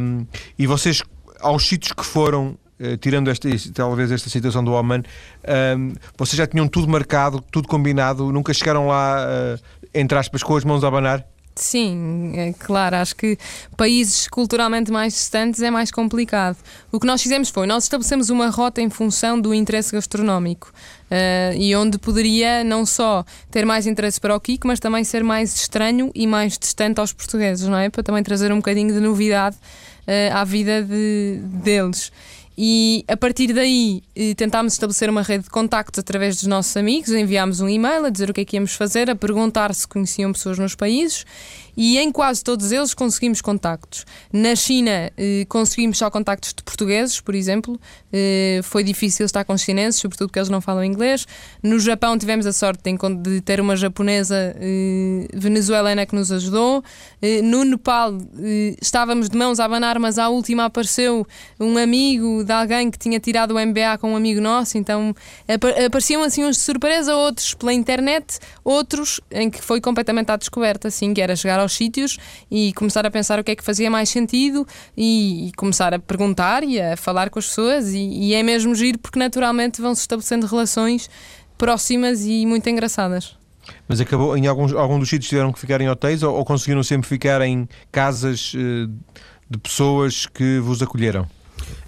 Um, 0.00 0.24
e 0.58 0.66
vocês, 0.66 1.02
aos 1.40 1.66
sítios 1.66 1.92
que 1.92 2.04
foram, 2.04 2.56
tirando 3.00 3.30
esta, 3.30 3.48
talvez 3.72 4.10
esta 4.10 4.28
situação 4.28 4.64
do 4.64 4.72
Oman, 4.72 5.02
um, 5.76 5.92
vocês 6.16 6.36
já 6.36 6.46
tinham 6.46 6.66
tudo 6.66 6.88
marcado, 6.88 7.40
tudo 7.50 7.68
combinado, 7.68 8.32
nunca 8.32 8.52
chegaram 8.52 8.88
lá, 8.88 9.24
uh, 9.24 9.60
entre 9.94 10.18
aspas, 10.18 10.42
com 10.42 10.56
as 10.56 10.64
mãos 10.64 10.82
a 10.82 10.88
abanar? 10.88 11.24
Sim, 11.54 12.32
é 12.34 12.54
claro, 12.58 12.96
acho 12.96 13.14
que 13.14 13.36
países 13.76 14.26
culturalmente 14.26 14.90
mais 14.90 15.12
distantes 15.12 15.60
é 15.60 15.70
mais 15.70 15.90
complicado. 15.90 16.56
O 16.90 16.98
que 16.98 17.06
nós 17.06 17.22
fizemos 17.22 17.50
foi, 17.50 17.66
nós 17.66 17.84
estabelecemos 17.84 18.30
uma 18.30 18.48
rota 18.48 18.80
em 18.80 18.88
função 18.88 19.38
do 19.38 19.52
interesse 19.52 19.92
gastronómico 19.92 20.72
uh, 21.10 21.54
e 21.54 21.76
onde 21.76 21.98
poderia 21.98 22.64
não 22.64 22.86
só 22.86 23.22
ter 23.50 23.66
mais 23.66 23.86
interesse 23.86 24.18
para 24.18 24.34
o 24.34 24.40
Kiko, 24.40 24.66
mas 24.66 24.80
também 24.80 25.04
ser 25.04 25.22
mais 25.22 25.54
estranho 25.54 26.10
e 26.14 26.26
mais 26.26 26.56
distante 26.56 27.00
aos 27.00 27.12
portugueses, 27.12 27.68
não 27.68 27.76
é? 27.76 27.90
Para 27.90 28.02
também 28.02 28.22
trazer 28.22 28.50
um 28.50 28.56
bocadinho 28.56 28.92
de 28.94 29.00
novidade 29.00 29.56
uh, 29.56 30.34
à 30.34 30.44
vida 30.44 30.82
de, 30.82 31.38
deles. 31.62 32.10
E 32.56 33.04
a 33.08 33.16
partir 33.16 33.52
daí 33.52 34.02
eh, 34.14 34.34
tentámos 34.34 34.74
estabelecer 34.74 35.08
uma 35.08 35.22
rede 35.22 35.44
de 35.44 35.50
contactos 35.50 35.98
através 35.98 36.36
dos 36.36 36.46
nossos 36.46 36.76
amigos, 36.76 37.10
enviámos 37.10 37.60
um 37.60 37.68
e-mail 37.68 38.04
a 38.04 38.10
dizer 38.10 38.28
o 38.28 38.34
que 38.34 38.42
é 38.42 38.44
que 38.44 38.56
íamos 38.56 38.74
fazer, 38.74 39.08
a 39.08 39.16
perguntar 39.16 39.74
se 39.74 39.88
conheciam 39.88 40.32
pessoas 40.32 40.58
nos 40.58 40.74
países 40.74 41.24
e 41.76 41.98
em 41.98 42.10
quase 42.12 42.42
todos 42.42 42.72
eles 42.72 42.94
conseguimos 42.94 43.40
contactos. 43.40 44.04
Na 44.32 44.54
China 44.54 45.10
eh, 45.16 45.44
conseguimos 45.48 45.98
só 45.98 46.10
contactos 46.10 46.52
de 46.54 46.62
portugueses, 46.62 47.20
por 47.20 47.34
exemplo, 47.34 47.80
eh, 48.12 48.60
foi 48.62 48.84
difícil 48.84 49.24
estar 49.24 49.44
com 49.44 49.54
os 49.54 49.62
chineses, 49.62 50.00
sobretudo 50.00 50.28
porque 50.28 50.38
eles 50.38 50.48
não 50.48 50.60
falam 50.60 50.84
inglês. 50.84 51.26
No 51.62 51.78
Japão 51.78 52.18
tivemos 52.18 52.46
a 52.46 52.52
sorte 52.52 52.82
de, 53.22 53.40
ter 53.40 53.60
uma 53.60 53.76
japonesa 53.76 54.54
eh, 54.58 55.28
venezuelana 55.34 56.04
que 56.04 56.14
nos 56.14 56.30
ajudou. 56.30 56.82
Eh, 57.20 57.40
no 57.42 57.64
Nepal 57.64 58.18
eh, 58.38 58.76
estávamos 58.80 59.28
de 59.28 59.36
mãos 59.36 59.58
a 59.60 59.64
abanar, 59.64 59.98
mas 59.98 60.18
à 60.18 60.28
última 60.28 60.66
apareceu 60.66 61.26
um 61.58 61.76
amigo 61.78 62.44
de 62.44 62.52
alguém 62.52 62.90
que 62.90 62.98
tinha 62.98 63.18
tirado 63.18 63.54
o 63.54 63.66
MBA 63.66 63.98
com 63.98 64.12
um 64.12 64.16
amigo 64.16 64.40
nosso, 64.40 64.76
então 64.76 65.14
apareciam 65.86 66.22
assim 66.22 66.44
uns 66.44 66.56
de 66.56 66.62
surpresa, 66.62 67.14
outros 67.14 67.54
pela 67.54 67.72
internet, 67.72 68.38
outros 68.64 69.20
em 69.30 69.50
que 69.50 69.62
foi 69.62 69.80
completamente 69.80 70.30
à 70.30 70.36
descoberta, 70.36 70.88
assim, 70.88 71.14
que 71.14 71.20
era 71.20 71.34
chegar 71.36 71.61
aos 71.62 71.72
sítios 71.72 72.18
e 72.50 72.72
começar 72.74 73.06
a 73.06 73.10
pensar 73.10 73.38
o 73.38 73.44
que 73.44 73.52
é 73.52 73.56
que 73.56 73.64
fazia 73.64 73.90
mais 73.90 74.08
sentido 74.08 74.66
e, 74.96 75.48
e 75.48 75.52
começar 75.52 75.94
a 75.94 75.98
perguntar 75.98 76.62
e 76.64 76.80
a 76.80 76.96
falar 76.96 77.30
com 77.30 77.38
as 77.38 77.46
pessoas. 77.46 77.92
E, 77.94 77.98
e 77.98 78.34
é 78.34 78.42
mesmo 78.42 78.74
giro 78.74 78.98
porque 78.98 79.18
naturalmente 79.18 79.80
vão-se 79.80 80.02
estabelecendo 80.02 80.46
relações 80.46 81.08
próximas 81.56 82.24
e 82.24 82.44
muito 82.44 82.68
engraçadas. 82.68 83.36
Mas 83.86 84.00
acabou, 84.00 84.36
em 84.36 84.46
alguns, 84.46 84.72
algum 84.72 84.98
dos 84.98 85.08
sítios 85.08 85.28
tiveram 85.28 85.52
que 85.52 85.60
ficar 85.60 85.80
em 85.80 85.88
hotéis 85.88 86.22
ou, 86.22 86.34
ou 86.34 86.44
conseguiram 86.44 86.82
sempre 86.82 87.08
ficar 87.08 87.40
em 87.42 87.68
casas 87.90 88.52
uh, 88.54 88.92
de 89.48 89.58
pessoas 89.58 90.26
que 90.26 90.58
vos 90.58 90.82
acolheram? 90.82 91.28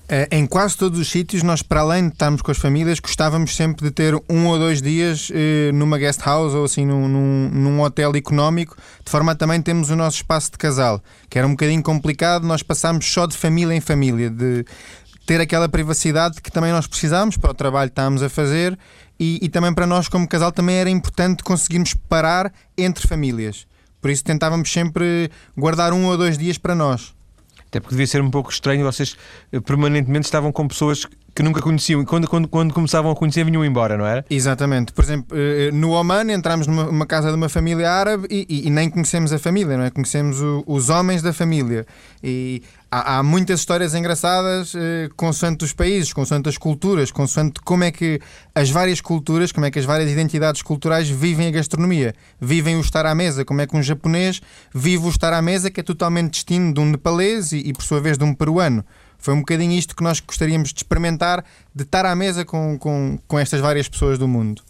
Eh, 0.07 0.29
em 0.33 0.47
quase 0.47 0.77
todos 0.77 0.99
os 0.99 1.09
sítios, 1.09 1.43
nós, 1.43 1.63
para 1.63 1.81
além 1.81 2.09
de 2.09 2.15
estarmos 2.15 2.43
com 2.43 2.51
as 2.51 2.59
famílias, 2.59 3.01
gostávamos 3.01 3.57
sempre 3.57 3.87
de 3.87 3.91
ter 3.91 4.15
um 4.29 4.47
ou 4.47 4.59
dois 4.59 4.83
dias 4.83 5.31
eh, 5.33 5.73
numa 5.73 5.97
guest 5.97 6.21
house 6.21 6.53
ou 6.53 6.65
assim 6.65 6.85
num, 6.85 7.09
num, 7.09 7.49
num, 7.51 7.81
hotel 7.81 8.15
económico, 8.15 8.77
de 9.03 9.11
forma 9.11 9.33
a 9.33 9.35
também 9.35 9.63
termos 9.63 9.89
o 9.89 9.97
nosso 9.97 10.19
espaço 10.19 10.51
de 10.53 10.59
casal, 10.59 11.03
que 11.31 11.39
era 11.39 11.47
um 11.47 11.53
bocadinho 11.53 11.83
complicado, 11.83 12.47
nós 12.47 12.63
passámos 12.63 13.11
só 13.11 13.25
de 13.25 13.35
família 13.35 13.75
em 13.75 13.81
família, 13.81 14.29
de 14.29 14.67
ter 15.27 15.41
aquela 15.41 15.71
privacidade 15.71 16.43
que 16.43 16.53
também 16.53 16.71
nós 16.71 16.87
precisávamos 16.87 17.39
para 17.39 17.53
o 17.53 17.55
trabalho 17.55 17.89
que 17.89 17.93
estávamos 17.93 18.23
a 18.23 18.29
fazer 18.29 18.79
e, 19.19 19.39
e 19.41 19.49
também 19.49 19.73
para 19.73 19.87
nós, 19.87 20.07
como 20.07 20.29
casal, 20.29 20.53
também 20.53 20.77
era 20.77 20.91
importante 20.91 21.43
conseguirmos 21.43 21.95
parar 21.95 22.53
entre 22.77 23.09
famílias. 23.09 23.67
Por 24.03 24.11
isso 24.11 24.23
tentávamos 24.23 24.71
sempre 24.71 25.31
guardar 25.57 25.95
um 25.95 26.05
ou 26.05 26.19
dois 26.19 26.37
dias 26.37 26.59
para 26.59 26.75
nós. 26.75 27.15
Até 27.75 27.81
porque 27.81 27.97
devia 27.97 28.07
ser 28.07 28.23
um 28.23 28.31
pouco 28.31 28.53
estranho, 28.53 28.85
vocês 28.85 29.17
eh, 29.53 29.59
permanentemente 29.59 30.27
estavam 30.27 30.53
com 30.53 30.69
pessoas 30.69 31.05
que 31.35 31.43
nunca 31.43 31.61
conheciam 31.61 32.01
e 32.01 32.05
quando, 32.05 32.29
quando, 32.29 32.47
quando 32.47 32.73
começavam 32.73 33.11
a 33.11 33.17
conhecer 33.17 33.45
vinham 33.45 33.65
embora, 33.65 33.99
não 33.99 34.07
era? 34.07 34.25
Exatamente. 34.31 34.93
Por 34.93 35.03
exemplo, 35.03 35.37
eh, 35.37 35.73
no 35.73 35.91
Oman 35.91 36.31
entramos 36.31 36.69
numa 36.69 37.05
casa 37.05 37.31
de 37.31 37.35
uma 37.35 37.49
família 37.49 37.91
árabe 37.91 38.29
e, 38.31 38.47
e, 38.49 38.69
e 38.69 38.71
nem 38.71 38.89
conhecemos 38.89 39.33
a 39.33 39.41
família, 39.41 39.77
não 39.77 39.83
é? 39.83 39.91
Conhecemos 39.91 40.41
o, 40.41 40.63
os 40.69 40.89
homens 40.89 41.21
da 41.21 41.33
família. 41.33 41.85
E 42.23 42.63
há, 42.95 43.19
há 43.19 43.23
muitas 43.25 43.59
histórias 43.59 43.93
engraçadas 43.93 44.73
eh, 44.77 45.09
consoante 45.17 45.65
os 45.65 45.73
países, 45.73 46.13
consoante 46.13 46.49
as 46.49 46.57
culturas, 46.57 47.11
consoante 47.11 47.61
como 47.65 47.83
é 47.83 47.91
que 47.91 48.21
as 48.55 48.71
várias 48.71 49.01
culturas, 49.01 49.51
como 49.51 49.67
é 49.67 49.71
que 49.71 49.81
as 49.81 49.85
várias 49.85 50.09
identidades 50.09 50.63
culturais 50.63 51.09
vivem 51.09 51.49
a 51.49 51.51
gastronomia, 51.51 52.15
vivem 52.41 52.77
o 52.77 52.81
estar 52.81 53.05
à 53.05 53.13
mesa, 53.13 53.45
como 53.45 53.61
é 53.61 53.67
que 53.67 53.77
um 53.77 53.83
japonês 53.83 54.41
vive 54.73 55.07
o 55.07 55.09
estar 55.09 55.33
à 55.33 55.43
mesa 55.43 55.73
que 55.73 55.81
é 55.81 55.83
totalmente 55.83 56.35
distinto 56.35 56.75
de 56.75 56.81
um 56.81 56.91
nepalês 56.91 57.51
e, 57.51 57.59
e 57.59 57.73
por 57.73 57.83
sua 57.83 58.01
vez 58.01 58.17
de 58.17 58.23
um 58.23 58.33
peruano. 58.33 58.85
Foi 59.19 59.35
um 59.35 59.41
bocadinho 59.41 59.73
isto 59.73 59.97
que 59.97 60.03
nós 60.05 60.21
gostaríamos 60.21 60.73
de 60.73 60.79
experimentar, 60.79 61.45
de 61.75 61.83
estar 61.83 62.07
à 62.07 62.15
mesa 62.15 62.45
com, 62.45 62.79
com, 62.79 63.19
com 63.27 63.39
estas 63.39 63.61
várias 63.61 63.89
pessoas 63.89 64.19
do 64.19 64.29
mundo. 64.29 64.63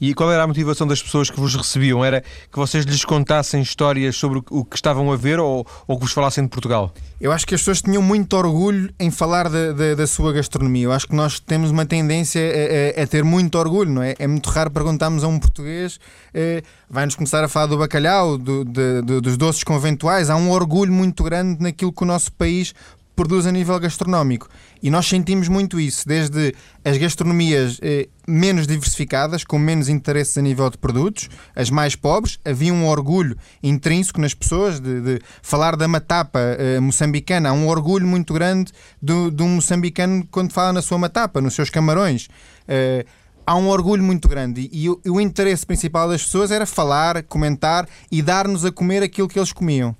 E 0.00 0.14
qual 0.14 0.32
era 0.32 0.42
a 0.42 0.46
motivação 0.46 0.86
das 0.86 1.02
pessoas 1.02 1.28
que 1.28 1.38
vos 1.38 1.54
recebiam? 1.54 2.02
Era 2.02 2.22
que 2.50 2.56
vocês 2.58 2.86
lhes 2.86 3.04
contassem 3.04 3.60
histórias 3.60 4.16
sobre 4.16 4.40
o 4.50 4.64
que 4.64 4.76
estavam 4.76 5.12
a 5.12 5.16
ver 5.16 5.38
ou, 5.38 5.66
ou 5.86 5.96
que 5.96 6.04
vos 6.04 6.12
falassem 6.12 6.44
de 6.44 6.50
Portugal? 6.50 6.92
Eu 7.20 7.30
acho 7.32 7.46
que 7.46 7.54
as 7.54 7.60
pessoas 7.60 7.82
tinham 7.82 8.00
muito 8.00 8.34
orgulho 8.34 8.90
em 8.98 9.10
falar 9.10 9.50
da, 9.50 9.72
da, 9.72 9.94
da 9.94 10.06
sua 10.06 10.32
gastronomia. 10.32 10.84
Eu 10.84 10.92
acho 10.92 11.06
que 11.06 11.14
nós 11.14 11.38
temos 11.38 11.70
uma 11.70 11.84
tendência 11.84 12.40
a, 12.40 13.00
a, 13.00 13.02
a, 13.02 13.06
ter 13.06 13.22
muito 13.22 13.58
orgulho, 13.58 13.90
não 13.90 14.02
é? 14.02 14.14
É 14.18 14.26
muito 14.26 14.48
raro 14.48 14.70
perguntarmos 14.70 15.22
a 15.22 15.28
um 15.28 15.38
português, 15.38 16.00
eh, 16.32 16.62
vai-nos 16.88 17.14
começar 17.14 17.44
a 17.44 17.48
falar 17.48 17.66
do 17.66 17.76
bacalhau, 17.76 18.38
do, 18.38 18.64
de, 18.64 19.02
de, 19.02 19.20
dos 19.20 19.36
doces 19.36 19.62
conventuais. 19.62 20.30
Há 20.30 20.36
um 20.36 20.50
orgulho 20.50 20.92
muito 20.92 21.22
grande 21.22 21.62
naquilo 21.62 21.92
que 21.92 22.02
o 22.02 22.06
nosso 22.06 22.32
país 22.32 22.74
produz 23.20 23.44
a 23.44 23.52
nível 23.52 23.78
gastronómico. 23.78 24.48
E 24.82 24.88
nós 24.88 25.06
sentimos 25.06 25.46
muito 25.46 25.78
isso, 25.78 26.08
desde 26.08 26.54
as 26.82 26.96
gastronomias 26.96 27.78
eh, 27.82 28.08
menos 28.26 28.66
diversificadas, 28.66 29.44
com 29.44 29.58
menos 29.58 29.90
interesses 29.90 30.38
a 30.38 30.40
nível 30.40 30.70
de 30.70 30.78
produtos, 30.78 31.28
as 31.54 31.68
mais 31.68 31.94
pobres, 31.94 32.38
havia 32.46 32.72
um 32.72 32.86
orgulho 32.86 33.36
intrínseco 33.62 34.22
nas 34.22 34.32
pessoas 34.32 34.80
de, 34.80 35.02
de 35.02 35.20
falar 35.42 35.76
da 35.76 35.86
matapa 35.86 36.40
eh, 36.40 36.80
moçambicana. 36.80 37.50
Há 37.50 37.52
um 37.52 37.68
orgulho 37.68 38.06
muito 38.06 38.32
grande 38.32 38.72
do, 39.02 39.30
do 39.30 39.44
moçambicano 39.44 40.26
quando 40.30 40.52
fala 40.52 40.72
na 40.72 40.80
sua 40.80 40.96
matapa, 40.96 41.42
nos 41.42 41.52
seus 41.52 41.68
camarões. 41.68 42.26
Eh, 42.66 43.04
há 43.46 43.54
um 43.54 43.68
orgulho 43.68 44.02
muito 44.02 44.30
grande 44.30 44.62
e, 44.72 44.84
e, 44.84 44.88
o, 44.88 44.98
e 45.04 45.10
o 45.10 45.20
interesse 45.20 45.66
principal 45.66 46.08
das 46.08 46.22
pessoas 46.22 46.50
era 46.50 46.64
falar, 46.64 47.22
comentar 47.24 47.86
e 48.10 48.22
dar-nos 48.22 48.64
a 48.64 48.72
comer 48.72 49.02
aquilo 49.02 49.28
que 49.28 49.38
eles 49.38 49.52
comiam. 49.52 49.94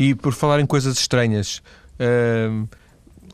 E 0.00 0.14
por 0.14 0.32
falar 0.32 0.60
em 0.60 0.64
coisas 0.64 0.96
estranhas, 0.96 1.60
uh, 2.00 2.68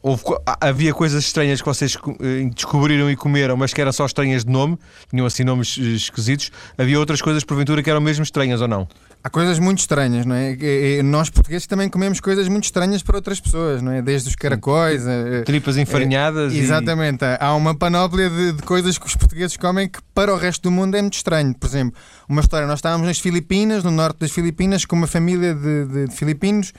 houve, 0.07 0.23
havia 0.61 0.95
coisas 0.95 1.25
estranhas 1.25 1.61
que 1.61 1.67
vocês 1.67 1.99
eh, 2.21 2.49
descobriram 2.55 3.11
e 3.11 3.17
comeram, 3.17 3.57
mas 3.57 3.75
que 3.75 3.81
eram 3.81 3.93
só 3.93 4.07
estranhas 4.07 4.45
de 4.45 4.51
nome, 4.53 4.79
tinham 5.11 5.27
assim 5.27 5.43
nomes 5.43 5.77
eh, 5.81 5.83
esquisitos. 5.83 6.53
Havia 6.79 6.99
outras 6.99 7.21
coisas, 7.21 7.43
porventura, 7.43 7.83
que 7.83 7.91
eram 7.91 8.01
mesmo 8.01 8.23
estranhas 8.23 8.61
ou 8.61 8.69
não? 8.69 8.87
Há 9.25 9.29
coisas 9.29 9.59
muito 9.59 9.81
estranhas, 9.81 10.25
não 10.25 10.37
é? 10.37 10.57
Nós 11.03 11.29
portugueses 11.29 11.67
também 11.67 11.89
comemos 11.89 12.21
coisas 12.21 12.47
muito 12.47 12.65
estranhas 12.65 13.03
para 13.03 13.17
outras 13.17 13.41
pessoas, 13.41 13.83
não 13.83 13.91
é? 13.91 14.01
Desde 14.01 14.29
os 14.29 14.37
caracóis, 14.37 15.05
a, 15.05 15.43
tripas 15.45 15.77
enfarinhadas. 15.77 16.55
É, 16.55 16.57
exatamente. 16.57 17.25
E... 17.25 17.37
Há 17.41 17.53
uma 17.57 17.77
panóplia 17.77 18.31
de, 18.31 18.53
de, 18.53 18.63
coisas 18.63 18.97
que 18.97 19.07
os 19.07 19.17
portugueses 19.17 19.57
comem 19.57 19.89
que 19.89 19.99
para 20.15 20.33
o 20.33 20.37
resto 20.37 20.63
do 20.63 20.71
mundo 20.71 20.97
é 20.97 21.03
muito 21.03 21.15
estranho. 21.15 21.53
Por 21.59 21.67
exemplo, 21.67 21.99
uma 22.29 22.41
história: 22.41 22.69
nós 22.69 22.79
estávamos 22.79 23.09
nas 23.09 23.19
Filipinas, 23.19 23.83
no 23.83 23.91
norte 23.91 24.21
das 24.21 24.31
Filipinas, 24.31 24.85
com 24.85 24.95
uma 24.95 25.09
família 25.09 25.53
de, 25.53 25.87
de, 25.87 26.07
de 26.07 26.15
filipinos 26.15 26.73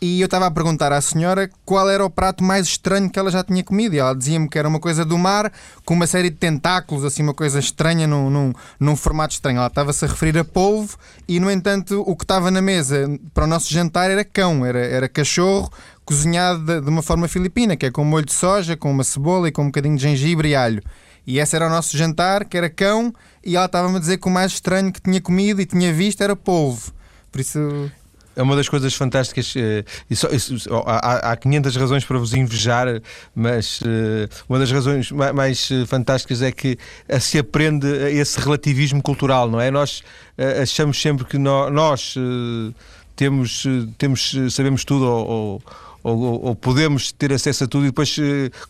e 0.00 0.20
eu 0.20 0.26
estava 0.26 0.46
a 0.46 0.50
perguntar 0.50 0.92
à 0.92 1.00
senhora 1.00 1.50
qual 1.64 1.90
era 1.90 2.04
o 2.04 2.10
prato 2.10 2.44
mais 2.44 2.66
estranho 2.66 3.10
que 3.10 3.18
ela 3.18 3.30
já 3.30 3.42
tinha 3.42 3.64
comido. 3.64 3.94
E 3.94 3.98
ela 3.98 4.14
dizia-me 4.14 4.48
que 4.48 4.58
era 4.58 4.68
uma 4.68 4.78
coisa 4.78 5.04
do 5.04 5.18
mar 5.18 5.52
com 5.84 5.94
uma 5.94 6.06
série 6.06 6.30
de 6.30 6.36
tentáculos, 6.36 7.04
assim, 7.04 7.22
uma 7.22 7.34
coisa 7.34 7.58
estranha 7.58 8.06
num, 8.06 8.30
num, 8.30 8.52
num 8.78 8.94
formato 8.94 9.34
estranho. 9.34 9.58
Ela 9.58 9.66
estava-se 9.66 10.04
a 10.04 10.08
referir 10.08 10.38
a 10.38 10.44
polvo 10.44 10.96
e, 11.26 11.40
no 11.40 11.50
entanto, 11.50 12.02
o 12.06 12.14
que 12.14 12.22
estava 12.22 12.50
na 12.50 12.62
mesa 12.62 13.08
para 13.34 13.44
o 13.44 13.46
nosso 13.48 13.72
jantar 13.72 14.10
era 14.10 14.24
cão, 14.24 14.64
era, 14.64 14.78
era 14.78 15.08
cachorro 15.08 15.70
cozinhado 16.04 16.64
de, 16.64 16.80
de 16.80 16.88
uma 16.88 17.02
forma 17.02 17.28
filipina, 17.28 17.76
que 17.76 17.84
é 17.84 17.90
com 17.90 18.02
molho 18.02 18.24
de 18.24 18.32
soja, 18.32 18.76
com 18.76 18.90
uma 18.90 19.04
cebola 19.04 19.48
e 19.48 19.52
com 19.52 19.62
um 19.62 19.66
bocadinho 19.66 19.96
de 19.96 20.02
gengibre 20.02 20.50
e 20.50 20.54
alho. 20.54 20.82
E 21.26 21.38
esse 21.38 21.54
era 21.54 21.66
o 21.66 21.70
nosso 21.70 21.98
jantar, 21.98 22.46
que 22.46 22.56
era 22.56 22.70
cão, 22.70 23.12
e 23.44 23.56
ela 23.56 23.66
estava-me 23.66 23.96
a 23.96 24.00
dizer 24.00 24.16
que 24.16 24.26
o 24.26 24.30
mais 24.30 24.52
estranho 24.52 24.90
que 24.90 25.02
tinha 25.02 25.20
comido 25.20 25.60
e 25.60 25.66
tinha 25.66 25.92
visto 25.92 26.22
era 26.22 26.34
polvo. 26.34 26.92
Por 27.30 27.42
isso 27.42 27.90
é 28.38 28.42
uma 28.42 28.54
das 28.54 28.68
coisas 28.68 28.94
fantásticas. 28.94 29.54
Uh, 29.54 29.84
e 30.08 30.14
só, 30.14 30.28
há, 30.86 31.32
há 31.32 31.36
500 31.36 31.76
razões 31.76 32.04
para 32.04 32.18
vos 32.18 32.32
invejar, 32.32 32.86
mas 33.34 33.80
uh, 33.80 34.28
uma 34.48 34.60
das 34.60 34.70
razões 34.70 35.10
mais, 35.10 35.68
eh, 35.72 35.84
fantásticas 35.86 36.40
é 36.40 36.52
que 36.52 36.78
se 37.20 37.38
aprende 37.38 37.88
esse 38.12 38.38
relativismo 38.38 39.02
cultural, 39.02 39.50
não 39.50 39.60
é? 39.60 39.70
Nós 39.70 40.02
achamos 40.62 41.00
sempre 41.00 41.24
que 41.24 41.36
nós 41.36 42.14
temos, 43.16 43.64
temos, 43.96 44.36
sabemos 44.50 44.84
tudo 44.84 45.04
ou, 45.04 45.28
ou 45.28 45.62
ou, 46.00 46.54
podemos 46.54 47.12
ter 47.12 47.32
acesso 47.32 47.64
a 47.64 47.66
tudo 47.66 47.84
e 47.84 47.88
depois, 47.88 48.16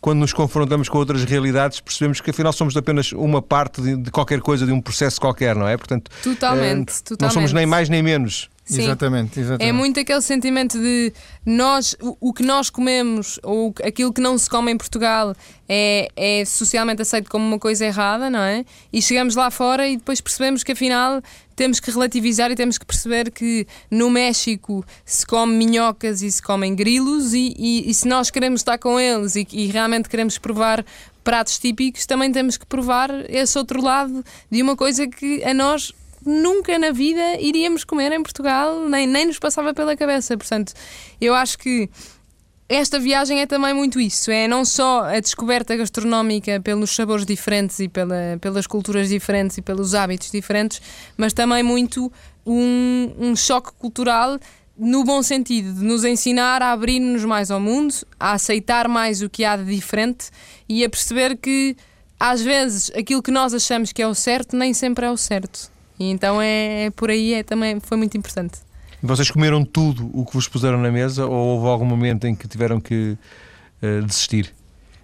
quando 0.01 0.19
nos 0.19 0.33
confrontamos 0.33 0.89
com 0.89 0.97
outras 0.97 1.23
realidades, 1.23 1.79
percebemos 1.79 2.19
que 2.19 2.31
afinal 2.31 2.51
somos 2.51 2.75
apenas 2.75 3.11
uma 3.13 3.41
parte 3.41 3.81
de, 3.81 3.95
de 3.95 4.11
qualquer 4.11 4.41
coisa, 4.41 4.65
de 4.65 4.71
um 4.71 4.81
processo 4.81 5.21
qualquer, 5.21 5.55
não 5.55 5.67
é? 5.67 5.77
Portanto, 5.77 6.11
totalmente, 6.23 7.01
totalmente. 7.03 7.21
não 7.21 7.29
somos 7.29 7.53
nem 7.53 7.65
mais 7.65 7.87
nem 7.87 8.01
menos. 8.01 8.49
Sim. 8.69 8.83
Exatamente, 8.83 9.39
exatamente. 9.39 9.67
É 9.67 9.71
muito 9.71 9.99
aquele 9.99 10.21
sentimento 10.21 10.77
de 10.77 11.11
nós, 11.43 11.95
o, 11.99 12.15
o, 12.29 12.31
que 12.31 12.43
nós 12.43 12.69
comemos 12.69 13.39
ou 13.41 13.73
aquilo 13.83 14.13
que 14.13 14.21
não 14.21 14.37
se 14.37 14.47
come 14.47 14.71
em 14.71 14.77
Portugal 14.77 15.35
é, 15.67 16.07
é 16.15 16.45
socialmente 16.45 17.01
aceito 17.01 17.31
como 17.31 17.43
uma 17.43 17.57
coisa 17.57 17.83
errada, 17.83 18.29
não 18.29 18.41
é? 18.41 18.63
E 18.93 19.01
chegamos 19.01 19.35
lá 19.35 19.49
fora 19.49 19.87
e 19.87 19.97
depois 19.97 20.21
percebemos 20.21 20.63
que 20.63 20.71
afinal 20.73 21.19
temos 21.55 21.79
que 21.79 21.89
relativizar 21.89 22.51
e 22.51 22.55
temos 22.55 22.77
que 22.77 22.85
perceber 22.85 23.31
que 23.31 23.65
no 23.89 24.07
México 24.07 24.85
se 25.03 25.25
come 25.25 25.53
minhocas 25.57 26.21
e 26.21 26.31
se 26.31 26.41
comem 26.41 26.75
grilos 26.75 27.33
e, 27.33 27.55
e, 27.57 27.89
e 27.89 27.93
se 27.93 28.07
nós 28.07 28.29
queremos 28.29 28.61
estar 28.61 28.77
com 28.77 28.99
eles 28.99 29.35
e, 29.35 29.47
e 29.51 29.65
realmente 29.65 30.07
queremos 30.07 30.37
provar 30.37 30.85
pratos 31.23 31.57
típicos, 31.57 32.05
também 32.05 32.31
temos 32.31 32.55
que 32.55 32.65
provar 32.67 33.09
esse 33.27 33.57
outro 33.57 33.81
lado 33.81 34.23
de 34.49 34.61
uma 34.61 34.75
coisa 34.75 35.07
que 35.07 35.43
a 35.43 35.53
nós 35.53 35.91
nunca 36.29 36.77
na 36.77 36.91
vida 36.91 37.39
iríamos 37.39 37.83
comer 37.83 38.11
em 38.11 38.21
Portugal, 38.21 38.87
nem, 38.87 39.07
nem 39.07 39.25
nos 39.25 39.39
passava 39.39 39.73
pela 39.73 39.97
cabeça. 39.97 40.37
Portanto, 40.37 40.73
eu 41.19 41.33
acho 41.33 41.57
que 41.57 41.89
esta 42.69 42.99
viagem 42.99 43.41
é 43.41 43.47
também 43.47 43.73
muito 43.73 43.99
isso, 43.99 44.29
é 44.29 44.47
não 44.47 44.63
só 44.63 45.05
a 45.05 45.19
descoberta 45.19 45.75
gastronómica 45.75 46.61
pelos 46.61 46.95
sabores 46.95 47.25
diferentes 47.25 47.79
e 47.79 47.87
pela, 47.87 48.37
pelas 48.39 48.67
culturas 48.67 49.09
diferentes 49.09 49.57
e 49.57 49.61
pelos 49.61 49.95
hábitos 49.95 50.29
diferentes, 50.29 50.79
mas 51.17 51.33
também 51.33 51.63
muito 51.63 52.11
um, 52.45 53.11
um 53.17 53.35
choque 53.35 53.71
cultural 53.73 54.37
no 54.77 55.03
bom 55.03 55.23
sentido 55.23 55.73
de 55.73 55.83
nos 55.83 56.05
ensinar 56.05 56.61
a 56.61 56.71
abrir-nos 56.71 57.25
mais 57.25 57.49
ao 57.49 57.59
mundo, 57.59 57.93
a 58.19 58.33
aceitar 58.33 58.87
mais 58.87 59.23
o 59.23 59.29
que 59.29 59.43
há 59.43 59.57
de 59.57 59.65
diferente 59.65 60.29
e 60.69 60.85
a 60.85 60.89
perceber 60.89 61.37
que 61.37 61.75
às 62.19 62.39
vezes 62.39 62.91
aquilo 62.95 63.23
que 63.23 63.31
nós 63.31 63.51
achamos 63.51 63.91
que 63.91 64.01
é 64.01 64.07
o 64.07 64.13
certo 64.13 64.55
nem 64.55 64.75
sempre 64.75 65.07
é 65.07 65.11
o 65.11 65.17
certo. 65.17 65.71
E 65.99 66.09
então 66.09 66.41
é, 66.41 66.85
é 66.85 66.89
por 66.91 67.09
aí, 67.09 67.33
é, 67.33 67.43
também 67.43 67.79
foi 67.79 67.97
muito 67.97 68.17
importante. 68.17 68.59
Vocês 69.01 69.29
comeram 69.31 69.63
tudo 69.63 70.09
o 70.13 70.25
que 70.25 70.33
vos 70.33 70.47
puseram 70.47 70.81
na 70.81 70.91
mesa 70.91 71.25
ou 71.25 71.57
houve 71.57 71.67
algum 71.67 71.85
momento 71.85 72.25
em 72.27 72.35
que 72.35 72.47
tiveram 72.47 72.79
que 72.79 73.17
uh, 73.81 74.05
desistir? 74.05 74.53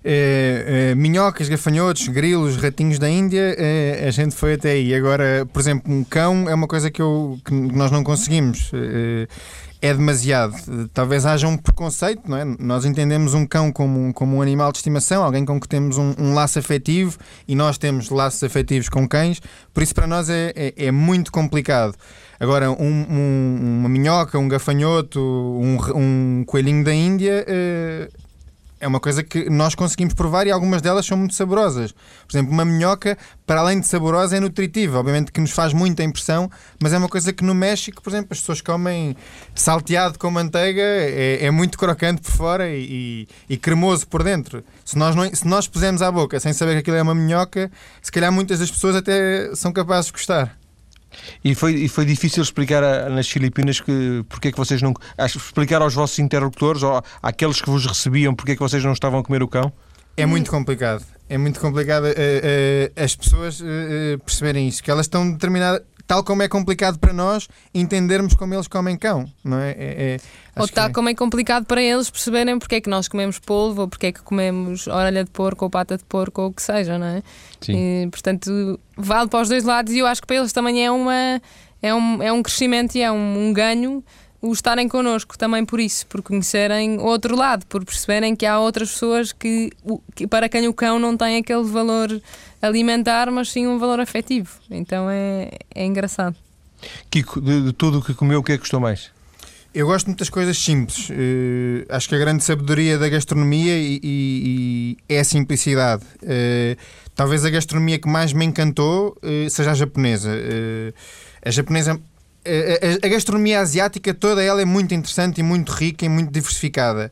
É, 0.03 0.91
é, 0.91 0.95
minhocas, 0.95 1.49
gafanhotos, 1.49 2.07
grilos, 2.09 2.57
ratinhos 2.57 2.99
da 2.99 3.09
Índia, 3.09 3.55
é, 3.57 4.05
a 4.07 4.11
gente 4.11 4.35
foi 4.35 4.53
até 4.53 4.71
aí. 4.71 4.93
Agora, 4.93 5.47
por 5.51 5.59
exemplo, 5.59 5.91
um 5.91 6.03
cão 6.03 6.47
é 6.47 6.53
uma 6.53 6.67
coisa 6.67 6.91
que, 6.91 7.01
eu, 7.01 7.39
que 7.43 7.53
nós 7.53 7.89
não 7.89 8.03
conseguimos 8.03 8.71
é 9.85 9.93
demasiado. 9.93 10.55
Talvez 10.93 11.25
haja 11.25 11.47
um 11.47 11.55
preconceito, 11.55 12.23
não 12.27 12.37
é? 12.37 12.45
Nós 12.59 12.85
entendemos 12.85 13.33
um 13.33 13.45
cão 13.45 13.71
como 13.71 13.99
um, 13.99 14.11
como 14.11 14.37
um 14.37 14.41
animal 14.41 14.71
de 14.71 14.79
estimação, 14.79 15.23
alguém 15.23 15.45
com 15.45 15.59
que 15.59 15.67
temos 15.67 15.97
um, 15.97 16.13
um 16.17 16.33
laço 16.33 16.57
afetivo 16.57 17.17
e 17.47 17.55
nós 17.55 17.77
temos 17.77 18.09
laços 18.09 18.43
afetivos 18.43 18.89
com 18.89 19.07
cães, 19.07 19.39
por 19.73 19.83
isso 19.83 19.93
para 19.93 20.07
nós 20.07 20.29
é, 20.29 20.51
é, 20.55 20.73
é 20.87 20.91
muito 20.91 21.31
complicado. 21.31 21.95
Agora, 22.39 22.71
um, 22.71 23.05
uma 23.79 23.87
minhoca, 23.87 24.37
um 24.37 24.47
gafanhoto, 24.47 25.19
um, 25.21 26.43
coelhinho 26.45 26.83
da 26.83 26.93
Índia. 26.93 27.45
Eh, 27.47 28.09
é 28.79 28.87
uma 28.87 28.99
coisa 28.99 29.23
que 29.23 29.49
nós 29.49 29.73
conseguimos 29.73 30.13
provar 30.13 30.45
e 30.47 30.51
algumas 30.51 30.81
delas 30.81 31.05
são 31.05 31.17
muito 31.17 31.33
saborosas. 31.33 31.91
Por 31.91 32.35
exemplo, 32.35 32.51
uma 32.51 32.65
minhoca, 32.65 33.17
para 33.45 33.61
além 33.61 33.79
de 33.79 33.87
saborosa, 33.87 34.35
é 34.35 34.39
nutritiva. 34.39 34.99
Obviamente 34.99 35.31
que 35.31 35.39
nos 35.39 35.51
faz 35.51 35.73
muita 35.73 36.03
impressão, 36.03 36.49
mas 36.81 36.93
é 36.93 36.97
uma 36.97 37.07
coisa 37.07 37.31
que 37.31 37.43
no 37.43 37.55
México, 37.55 38.01
por 38.01 38.09
exemplo, 38.09 38.29
as 38.31 38.39
pessoas 38.39 38.61
comem 38.61 39.15
salteado 39.53 40.19
com 40.19 40.29
manteiga, 40.29 40.81
é, 40.81 41.45
é 41.45 41.51
muito 41.51 41.77
crocante 41.77 42.21
por 42.21 42.31
fora 42.31 42.69
e, 42.69 43.27
e, 43.49 43.53
e, 43.53 43.57
cremoso 43.57 44.07
por 44.07 44.23
dentro. 44.23 44.63
Se 44.83 44.97
nós, 44.97 45.15
não, 45.15 45.33
se 45.33 45.47
nós 45.47 45.67
pusermos 45.67 46.01
à 46.01 46.11
boca 46.11 46.39
sem 46.39 46.53
saber 46.53 46.73
que 46.73 46.79
aquilo 46.79 46.97
é 46.97 47.01
uma 47.01 47.15
minhoca, 47.15 47.71
se 48.01 48.11
calhar 48.11 48.31
muitas 48.31 48.59
das 48.59 48.69
pessoas 48.69 48.95
até 48.95 49.55
são 49.55 49.71
capazes 49.71 50.07
de 50.07 50.13
gostar. 50.13 50.64
E 51.43 51.55
foi, 51.55 51.73
e 51.73 51.87
foi 51.87 52.05
difícil 52.05 52.43
explicar 52.43 52.83
a, 52.83 53.09
nas 53.09 53.27
Filipinas 53.27 53.79
que 53.79 54.23
porque 54.29 54.49
é 54.49 54.51
que 54.51 54.57
vocês 54.57 54.81
não. 54.81 54.93
explicar 55.19 55.81
aos 55.81 55.93
vossos 55.93 56.19
interlocutores 56.19 56.83
ou 56.83 57.01
àqueles 57.21 57.61
que 57.61 57.69
vos 57.69 57.85
recebiam 57.85 58.33
porque 58.33 58.53
é 58.53 58.55
que 58.55 58.61
vocês 58.61 58.83
não 58.83 58.93
estavam 58.93 59.19
a 59.19 59.23
comer 59.23 59.43
o 59.43 59.47
cão? 59.47 59.71
É 60.17 60.25
muito 60.25 60.49
complicado. 60.49 61.03
É 61.27 61.37
muito 61.37 61.59
complicado 61.59 62.05
uh, 62.05 62.07
uh, 62.07 63.03
as 63.03 63.15
pessoas 63.15 63.59
uh, 63.59 64.19
perceberem 64.23 64.67
isso, 64.67 64.83
que 64.83 64.91
elas 64.91 65.07
estão 65.07 65.31
determinadas 65.31 65.81
tal 66.07 66.23
como 66.23 66.43
é 66.43 66.47
complicado 66.47 66.99
para 66.99 67.13
nós 67.13 67.47
entendermos 67.73 68.33
como 68.35 68.53
eles 68.53 68.67
comem 68.67 68.97
cão, 68.97 69.25
não 69.43 69.59
é? 69.59 69.71
é, 69.71 69.75
é 69.77 70.17
ou 70.55 70.67
tal 70.67 70.87
é. 70.87 70.93
como 70.93 71.09
é 71.09 71.15
complicado 71.15 71.65
para 71.65 71.81
eles 71.81 72.09
perceberem 72.09 72.57
porque 72.57 72.75
é 72.75 72.81
que 72.81 72.89
nós 72.89 73.07
comemos 73.07 73.39
polvo 73.39 73.81
ou 73.81 73.87
porque 73.87 74.07
é 74.07 74.11
que 74.11 74.21
comemos 74.21 74.87
orelha 74.87 75.23
de 75.23 75.31
porco 75.31 75.65
ou 75.65 75.69
pata 75.69 75.97
de 75.97 76.03
porco 76.03 76.41
ou 76.41 76.47
o 76.49 76.53
que 76.53 76.61
seja, 76.61 76.97
não 76.97 77.07
é? 77.07 77.23
Sim. 77.59 78.03
E, 78.03 78.07
portanto, 78.09 78.79
vale 78.95 79.29
para 79.29 79.41
os 79.41 79.49
dois 79.49 79.63
lados 79.63 79.93
e 79.93 79.99
eu 79.99 80.05
acho 80.05 80.21
que 80.21 80.27
para 80.27 80.37
eles 80.37 80.53
também 80.53 80.85
é, 80.85 80.91
uma, 80.91 81.41
é, 81.81 81.93
um, 81.93 82.23
é 82.23 82.31
um 82.31 82.41
crescimento 82.41 82.95
e 82.95 83.01
é 83.01 83.11
um, 83.11 83.47
um 83.47 83.53
ganho 83.53 84.03
o 84.45 84.53
estarem 84.53 84.87
connosco 84.87 85.37
também 85.37 85.65
por 85.65 85.79
isso, 85.79 86.05
por 86.07 86.21
conhecerem 86.21 86.99
outro 86.99 87.35
lado, 87.35 87.65
por 87.65 87.83
perceberem 87.83 88.35
que 88.35 88.45
há 88.45 88.59
outras 88.59 88.91
pessoas 88.91 89.31
que, 89.31 89.71
que 90.13 90.27
para 90.27 90.47
quem 90.47 90.67
o 90.67 90.73
cão 90.73 90.99
não 90.99 91.17
tem 91.17 91.37
aquele 91.37 91.63
valor 91.63 92.21
alimentar, 92.61 93.31
mas 93.31 93.49
sim 93.49 93.65
um 93.67 93.79
valor 93.79 93.99
afetivo. 93.99 94.49
Então 94.69 95.09
é, 95.09 95.49
é 95.73 95.85
engraçado. 95.85 96.35
Kiko, 97.09 97.41
de, 97.41 97.63
de 97.63 97.73
tudo 97.73 97.99
o 97.99 98.01
que 98.01 98.13
comeu, 98.13 98.39
o 98.39 98.43
que 98.43 98.51
é 98.51 98.55
que 98.55 98.61
gostou 98.61 98.79
mais? 98.79 99.09
Eu 99.73 99.87
gosto 99.87 100.05
de 100.05 100.11
muitas 100.11 100.29
coisas 100.29 100.57
simples. 100.57 101.09
Uh, 101.09 101.85
acho 101.89 102.07
que 102.07 102.15
a 102.15 102.17
grande 102.17 102.43
sabedoria 102.43 102.97
da 102.97 103.09
gastronomia 103.09 103.77
e, 103.77 103.99
e, 104.01 104.97
e 105.09 105.13
é 105.13 105.19
a 105.19 105.23
simplicidade. 105.23 106.03
Uh, 106.23 106.77
talvez 107.13 107.43
a 107.43 107.49
gastronomia 107.49 107.99
que 107.99 108.07
mais 108.07 108.31
me 108.31 108.45
encantou 108.45 109.17
uh, 109.21 109.49
seja 109.49 109.71
a 109.71 109.73
japonesa. 109.73 110.31
a 111.43 111.51
japonesa 111.51 111.99
a, 112.45 113.05
a, 113.05 113.09
gastronomia 113.09 113.59
asiática 113.59 114.13
toda 114.13 114.43
ela 114.43 114.61
é 114.61 114.65
muito 114.65 114.93
interessante 114.93 115.39
e 115.39 115.43
muito 115.43 115.71
rica 115.71 116.05
e 116.05 116.09
muito 116.09 116.31
diversificada. 116.31 117.11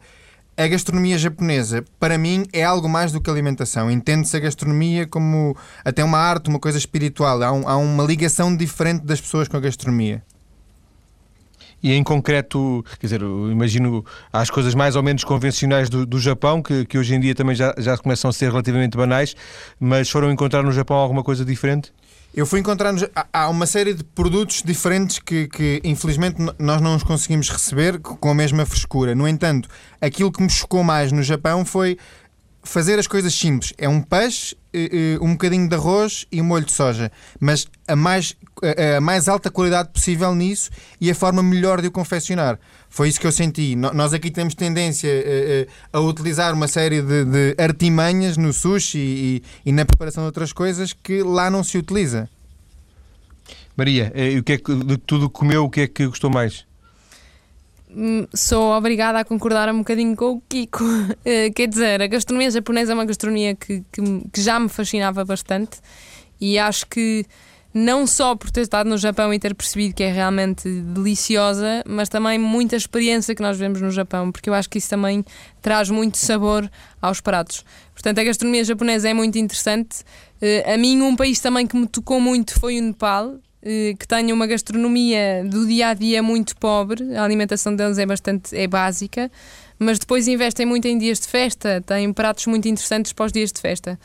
a 0.56 0.68
gastronomia 0.68 1.18
japonesa, 1.18 1.84
para 2.00 2.18
mim, 2.18 2.46
é 2.54 2.64
algo 2.64 2.88
mais 2.88 3.12
do 3.12 3.20
que 3.20 3.30
alimentação. 3.30 3.90
Entende-se 3.90 4.38
a 4.38 4.40
gastronomia 4.40 5.08
como 5.08 5.58
até 5.84 6.04
uma 6.04 6.20
arte, 6.20 6.50
uma 6.50 6.60
coisa 6.60 6.78
espiritual. 6.78 7.42
Há, 7.42 7.52
um, 7.52 7.68
há 7.68 7.78
uma 7.78 8.04
ligação 8.04 8.56
diferente 8.56 9.04
das 9.04 9.20
pessoas 9.20 9.48
com 9.48 9.58
a 9.58 9.60
gastronomia. 9.60 10.24
E 11.84 11.92
em 11.92 12.02
concreto, 12.02 12.84
quer 12.98 13.08
dizer, 13.08 13.22
imagino 13.22 14.06
as 14.32 14.50
coisas 14.50 14.74
mais 14.74 14.96
ou 14.96 15.04
menos 15.04 15.26
convencionais 15.26 15.90
do, 15.90 16.06
do 16.06 16.18
Japão, 16.18 16.64
que, 16.64 16.86
que, 16.86 16.98
hoje 16.98 17.14
em 17.14 17.20
dia 17.20 17.36
também 17.36 17.56
já, 17.56 17.76
já 17.78 17.98
começam 17.98 18.30
a 18.30 18.34
ser 18.34 18.50
relativamente 18.50 18.96
banais, 18.96 19.36
mas 19.78 20.10
foram 20.10 20.32
encontrar 20.32 20.64
no 20.64 20.72
Japão 20.72 20.96
alguma 20.96 21.24
coisa 21.24 21.44
diferente? 21.44 21.92
Eu 22.34 22.48
fui 22.48 22.60
encontrar. 22.60 22.96
Há 23.32 23.48
uma 23.48 23.68
série 23.68 23.94
de 23.94 24.04
produtos 24.04 24.64
diferentes 24.64 25.20
que, 25.20 25.48
que, 25.48 25.80
infelizmente, 25.84 26.38
nós 26.58 26.82
não 26.82 26.96
os 26.96 27.04
conseguimos 27.04 27.48
receber 27.48 28.00
com 28.00 28.30
a 28.32 28.34
mesma 28.34 28.66
frescura. 28.66 29.14
No 29.14 29.28
entanto, 29.28 29.70
aquilo 30.02 30.32
que 30.32 30.42
me 30.42 30.50
chocou 30.50 30.84
mais 30.84 31.12
no 31.12 31.22
Japão 31.22 31.64
foi 31.64 31.96
fazer 32.64 32.98
as 32.98 33.06
coisas 33.06 33.34
simples. 33.34 33.74
É 33.78 33.88
um 33.88 34.02
peixe, 34.02 34.56
eh, 34.74 34.90
eh, 34.92 35.18
um 35.22 35.34
bocadinho 35.34 35.68
de 35.68 35.76
arroz 35.76 36.26
e 36.32 36.42
um 36.42 36.46
molho 36.46 36.66
de 36.66 36.72
soja. 36.72 37.12
Mas 37.40 37.68
a 37.88 37.96
mais, 37.96 38.36
a 38.98 39.02
mais 39.02 39.28
alta 39.28 39.52
qualidade 39.52 39.90
possível 39.90 40.34
nisso 40.34 40.72
e 41.00 41.12
a 41.12 41.16
forma 41.16 41.44
melhor 41.44 41.82
de 41.82 41.88
o 41.88 41.92
confeccionar. 41.92 42.58
Foi 42.90 43.10
isso 43.10 43.20
que 43.20 43.28
eu 43.28 43.32
senti. 43.32 43.76
Nós 43.76 44.14
aqui 44.14 44.32
temos 44.32 44.56
tendência 44.56 45.10
eh, 45.10 45.68
a 45.92 46.00
utilizar 46.00 46.54
uma 46.54 46.68
série 46.68 47.02
de, 47.02 47.26
de 47.26 47.56
artimanhas 47.58 48.38
no 48.38 48.54
sushi 48.54 48.98
e, 48.98 49.44
e, 49.66 49.72
na 49.72 49.86
preparação 49.86 50.24
de 50.24 50.28
outras 50.28 50.54
coisas 50.54 50.94
que 50.94 51.22
lá 51.22 51.50
não 51.50 51.64
se 51.64 51.78
utiliza. 51.78 52.30
Maria, 53.76 54.14
o 54.40 54.44
que 54.44 54.54
é 54.54 54.58
que, 54.58 54.76
de 54.76 54.98
tudo 54.98 55.28
que 55.28 55.36
comeu, 55.36 55.66
o 55.66 55.70
que 55.70 55.82
é 55.82 55.88
que 55.88 56.06
gostou 56.06 56.30
mais? 56.30 56.66
Hum, 57.96 58.26
sou 58.34 58.74
obrigada 58.76 59.20
a 59.20 59.26
concordar 59.26 59.70
um 59.70 59.80
bocadinho 59.80 60.16
com 60.16 60.32
o 60.32 60.42
Kiko. 60.50 60.84
Eh, 61.26 61.52
quer 61.52 61.68
dizer, 61.68 62.02
a 62.02 62.08
gastronomia 62.08 62.52
japonesa 62.52 62.92
é 62.92 62.96
uma 62.96 63.06
gastronomia 63.06 63.56
que, 63.56 63.84
que, 63.92 64.02
que, 64.32 64.42
já 64.42 64.60
me 64.60 64.68
fascinava 64.68 65.24
bastante 65.24 65.80
e 66.42 66.60
acho 66.60 66.86
que 66.88 67.26
não 67.74 68.06
só 68.06 68.36
por 68.36 68.52
ter 68.52 68.62
estado 68.62 68.90
no 68.90 68.98
Japão 68.98 69.34
e 69.34 69.40
ter 69.40 69.56
percebido 69.56 69.96
que 69.96 70.04
é 70.04 70.12
realmente 70.12 70.68
deliciosa, 70.68 71.84
mas 71.88 72.10
também 72.10 72.38
muita 72.38 72.76
experiência 72.76 73.34
que 73.34 73.42
nós 73.42 73.58
vemos 73.58 73.82
no 73.82 73.90
Japão, 73.90 74.32
porque 74.32 74.50
eu 74.50 74.54
acho 74.54 74.70
que 74.70 74.78
isso 74.78 74.90
também 74.90 75.24
traz 75.62 75.90
muito 75.90 76.18
sabor 76.18 76.70
aos 77.02 77.22
pratos. 77.22 77.64
Portanto, 77.94 78.20
a 78.20 78.24
gastronomia 78.24 78.64
japonesa 78.64 79.10
é 79.10 79.14
muito 79.14 79.38
interessante. 79.38 80.04
Eh, 80.42 80.74
a 80.74 80.78
mim, 80.78 81.02
um 81.02 81.16
país 81.16 81.40
também 81.40 81.66
que 81.66 81.78
me 81.78 81.88
tocou 81.88 82.20
muito 82.20 82.60
foi 82.60 82.80
o 82.80 82.84
Nepal. 82.84 83.40
Eh, 83.66 83.96
que 83.98 84.06
tenha 84.06 84.34
uma 84.34 84.46
gastronomia 84.46 85.46
do 85.46 85.66
dia 85.66 85.88
a 85.88 85.94
dia 85.94 86.22
muito 86.22 86.54
pobre, 86.58 87.16
a 87.16 87.24
alimentação 87.24 87.74
deles 87.74 87.98
é 87.98 88.06
bastante 88.06 88.54
é 88.54 88.68
básica, 88.68 89.32
mas 89.80 89.98
depois 89.98 90.28
investem 90.28 90.66
muito 90.66 90.86
em 90.86 90.98
dias 90.98 91.18
de 91.22 91.28
festa, 91.28 91.82
têm 91.86 92.12
pratos 92.12 92.46
muito 92.46 92.68
interessantes 92.68 93.14
para 93.14 93.26
os 93.26 93.32
dias 93.32 93.54
de 93.54 93.62
festa. 93.62 93.98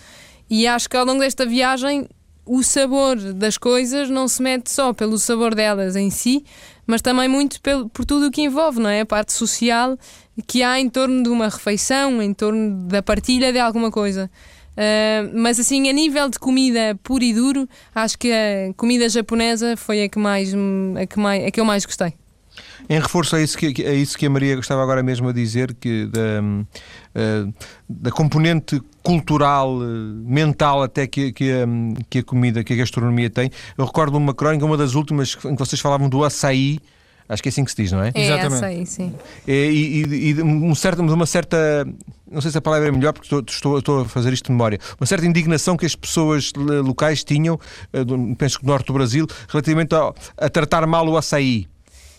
E 0.49 0.65
acho 0.65 0.89
que 0.89 0.97
ao 0.97 1.05
longo 1.05 1.19
desta 1.19 1.45
viagem 1.45 2.09
o 2.47 2.63
sabor 2.63 3.17
das 3.35 3.59
coisas 3.59 4.09
não 4.09 4.29
se 4.29 4.41
mede 4.41 4.71
só 4.71 4.93
pelo 4.93 5.19
sabor 5.19 5.57
delas 5.57 5.97
em 5.97 6.09
si, 6.09 6.45
mas 6.87 7.03
também 7.03 7.27
muito 7.27 7.61
pelo, 7.61 7.89
por 7.89 8.05
tudo 8.05 8.29
o 8.29 8.31
que 8.31 8.43
envolve, 8.43 8.79
não 8.79 8.89
é? 8.89 9.01
A 9.01 9.07
parte 9.07 9.33
social 9.33 9.99
que 10.47 10.63
há 10.63 10.79
em 10.79 10.89
torno 10.89 11.21
de 11.21 11.29
uma 11.29 11.49
refeição, 11.49 12.23
em 12.23 12.33
torno 12.33 12.87
da 12.87 13.03
partilha 13.03 13.53
de 13.53 13.59
alguma 13.59 13.91
coisa. 13.91 14.31
Uh, 14.79 15.33
mas 15.35 15.59
assim, 15.59 15.89
a 15.89 15.93
nível 15.93 16.29
de 16.29 16.39
comida 16.39 16.97
puro 17.03 17.25
e 17.25 17.35
duro, 17.35 17.69
acho 17.93 18.17
que 18.17 18.31
a 18.31 18.73
comida 18.77 19.09
japonesa 19.09 19.77
foi 19.77 20.05
a 20.05 20.09
que, 20.09 20.21
mais, 20.21 20.55
a 20.55 21.05
que, 21.05 21.19
mais, 21.19 21.45
a 21.45 21.51
que 21.51 21.59
eu 21.59 21.65
mais 21.65 21.85
gostei. 21.85 22.15
Em 22.89 23.01
reforço 23.01 23.35
a 23.35 23.43
isso 23.43 23.59
que, 23.59 23.85
a 23.85 23.93
isso 23.93 24.17
que 24.17 24.25
a 24.25 24.31
Maria 24.31 24.55
gostava 24.55 24.81
agora 24.81 25.03
mesmo 25.03 25.29
a 25.29 25.33
dizer, 25.33 25.75
que 25.75 26.07
da, 26.07 26.41
uh, 26.41 27.55
da 27.89 28.13
componente 28.13 28.81
cultural, 29.03 29.79
mental 30.25 30.85
até 30.85 31.09
que, 31.09 31.33
que, 31.33 31.51
a, 31.51 31.67
que 32.09 32.19
a 32.21 32.23
comida, 32.23 32.63
que 32.63 32.73
a 32.73 32.77
gastronomia 32.77 33.29
tem, 33.29 33.51
eu 33.77 33.85
recordo 33.85 34.17
uma 34.17 34.33
crónica, 34.33 34.65
uma 34.65 34.77
das 34.77 34.95
últimas, 34.95 35.37
em 35.45 35.57
que 35.57 35.59
vocês 35.59 35.81
falavam 35.81 36.09
do 36.09 36.23
açaí, 36.23 36.79
Acho 37.29 37.43
que 37.43 37.49
é 37.49 37.51
assim 37.51 37.65
que 37.65 37.71
se 37.71 37.83
diz, 37.83 37.93
não 37.93 38.03
é? 38.03 38.11
É, 38.15 38.25
Exatamente. 38.25 38.65
Aí, 38.65 38.87
sim. 38.87 39.15
É, 39.47 39.53
e, 39.53 40.03
e, 40.03 40.31
e 40.31 40.43
um 40.43 40.75
certo, 40.75 41.03
uma 41.03 41.27
certa. 41.27 41.87
Não 42.31 42.41
sei 42.41 42.51
se 42.51 42.59
a 42.59 42.61
palavra 42.61 42.89
é 42.89 42.91
melhor, 42.91 43.13
porque 43.13 43.27
estou, 43.27 43.41
estou, 43.47 43.79
estou, 43.79 44.01
a 44.01 44.05
fazer 44.07 44.33
isto 44.33 44.47
de 44.47 44.53
memória. 44.53 44.79
Uma 44.99 45.07
certa 45.07 45.27
indignação 45.27 45.77
que 45.77 45.85
as 45.85 45.95
pessoas 45.95 46.53
locais 46.57 47.25
tinham, 47.25 47.59
eh, 47.93 48.05
penso 48.37 48.59
que 48.59 48.67
no 48.67 48.73
norte 48.73 48.87
do 48.87 48.93
Brasil, 48.93 49.27
relativamente 49.49 49.95
a, 49.95 50.13
a 50.37 50.49
tratar 50.49 50.87
mal 50.87 51.07
o 51.07 51.17
açaí. 51.17 51.67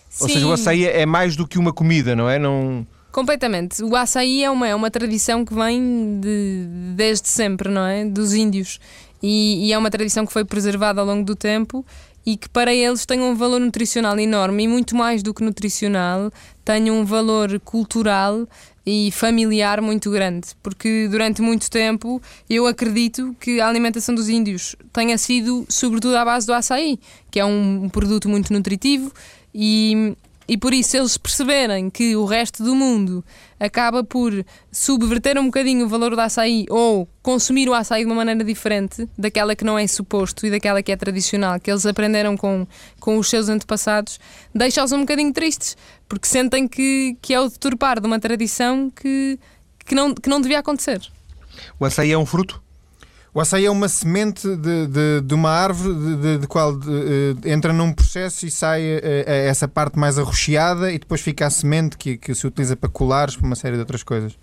Sim. 0.08 0.24
Ou 0.24 0.28
seja, 0.28 0.46
o 0.46 0.52
açaí 0.52 0.86
é 0.86 1.06
mais 1.06 1.36
do 1.36 1.46
que 1.46 1.58
uma 1.58 1.72
comida, 1.72 2.16
não 2.16 2.28
é? 2.28 2.38
Não. 2.38 2.86
Completamente. 3.12 3.82
O 3.82 3.94
açaí 3.96 4.44
é 4.44 4.50
uma, 4.50 4.68
é 4.68 4.74
uma 4.74 4.90
tradição 4.90 5.44
que 5.44 5.54
vem 5.54 6.20
de, 6.20 6.66
desde 6.94 7.28
sempre, 7.28 7.68
não 7.68 7.84
é? 7.84 8.04
Dos 8.04 8.32
índios. 8.32 8.80
E, 9.22 9.66
e, 9.66 9.72
é 9.72 9.78
uma 9.78 9.90
tradição 9.90 10.24
que 10.24 10.32
foi 10.32 10.44
preservada 10.44 11.00
ao 11.00 11.06
longo 11.06 11.24
do 11.24 11.36
tempo 11.36 11.84
e 12.24 12.36
que 12.36 12.48
para 12.48 12.74
eles 12.74 13.06
tem 13.06 13.20
um 13.20 13.34
valor 13.34 13.60
nutricional 13.60 14.18
enorme 14.18 14.64
e 14.64 14.68
muito 14.68 14.94
mais 14.96 15.22
do 15.22 15.32
que 15.32 15.42
nutricional, 15.42 16.30
tem 16.64 16.90
um 16.90 17.04
valor 17.04 17.58
cultural 17.60 18.46
e 18.84 19.10
familiar 19.12 19.80
muito 19.80 20.10
grande, 20.10 20.48
porque 20.62 21.08
durante 21.08 21.42
muito 21.42 21.70
tempo 21.70 22.20
eu 22.48 22.66
acredito 22.66 23.34
que 23.38 23.60
a 23.60 23.68
alimentação 23.68 24.14
dos 24.14 24.28
índios 24.28 24.74
tenha 24.92 25.16
sido 25.18 25.64
sobretudo 25.68 26.16
à 26.16 26.24
base 26.24 26.46
do 26.46 26.52
açaí, 26.52 26.98
que 27.30 27.38
é 27.38 27.44
um 27.44 27.88
produto 27.88 28.28
muito 28.28 28.52
nutritivo 28.52 29.12
e 29.54 30.14
e 30.50 30.56
por 30.56 30.74
isso, 30.74 30.96
eles 30.96 31.16
perceberem 31.16 31.88
que 31.88 32.16
o 32.16 32.24
resto 32.24 32.64
do 32.64 32.74
mundo 32.74 33.24
acaba 33.60 34.02
por 34.02 34.44
subverter 34.72 35.38
um 35.38 35.44
bocadinho 35.44 35.86
o 35.86 35.88
valor 35.88 36.16
do 36.16 36.20
açaí 36.20 36.66
ou 36.68 37.08
consumir 37.22 37.68
o 37.68 37.72
açaí 37.72 38.00
de 38.00 38.06
uma 38.06 38.16
maneira 38.16 38.42
diferente 38.42 39.08
daquela 39.16 39.54
que 39.54 39.62
não 39.62 39.78
é 39.78 39.86
suposto 39.86 40.44
e 40.44 40.50
daquela 40.50 40.82
que 40.82 40.90
é 40.90 40.96
tradicional, 40.96 41.60
que 41.60 41.70
eles 41.70 41.86
aprenderam 41.86 42.36
com, 42.36 42.66
com 42.98 43.16
os 43.16 43.30
seus 43.30 43.48
antepassados, 43.48 44.18
deixa-os 44.52 44.90
um 44.90 45.02
bocadinho 45.02 45.32
tristes, 45.32 45.76
porque 46.08 46.26
sentem 46.26 46.66
que, 46.66 47.16
que 47.22 47.32
é 47.32 47.40
o 47.40 47.48
deturpar 47.48 48.00
de 48.00 48.08
uma 48.08 48.18
tradição 48.18 48.90
que, 48.90 49.38
que, 49.86 49.94
não, 49.94 50.12
que 50.12 50.28
não 50.28 50.40
devia 50.40 50.58
acontecer. 50.58 51.00
O 51.78 51.84
açaí 51.84 52.10
é 52.10 52.18
um 52.18 52.26
fruto? 52.26 52.60
O 53.32 53.40
açaí 53.40 53.64
é 53.64 53.70
uma 53.70 53.88
semente 53.88 54.56
de, 54.56 54.86
de, 54.88 55.20
de 55.20 55.34
uma 55.34 55.50
árvore 55.50 55.94
de, 55.94 56.16
de, 56.16 56.38
de 56.38 56.46
qual 56.48 56.72
uh, 56.72 56.78
entra 57.44 57.72
num 57.72 57.92
processo 57.92 58.44
e 58.44 58.50
sai 58.50 58.82
uh, 58.82 59.00
essa 59.26 59.68
parte 59.68 59.98
mais 59.98 60.18
arroxeada 60.18 60.90
e 60.90 60.98
depois 60.98 61.20
fica 61.20 61.46
a 61.46 61.50
semente 61.50 61.96
que, 61.96 62.16
que 62.16 62.34
se 62.34 62.46
utiliza 62.46 62.74
para 62.74 62.88
colares, 62.88 63.36
para 63.36 63.46
uma 63.46 63.54
série 63.54 63.74
de 63.74 63.80
outras 63.80 64.02
coisas. 64.02 64.36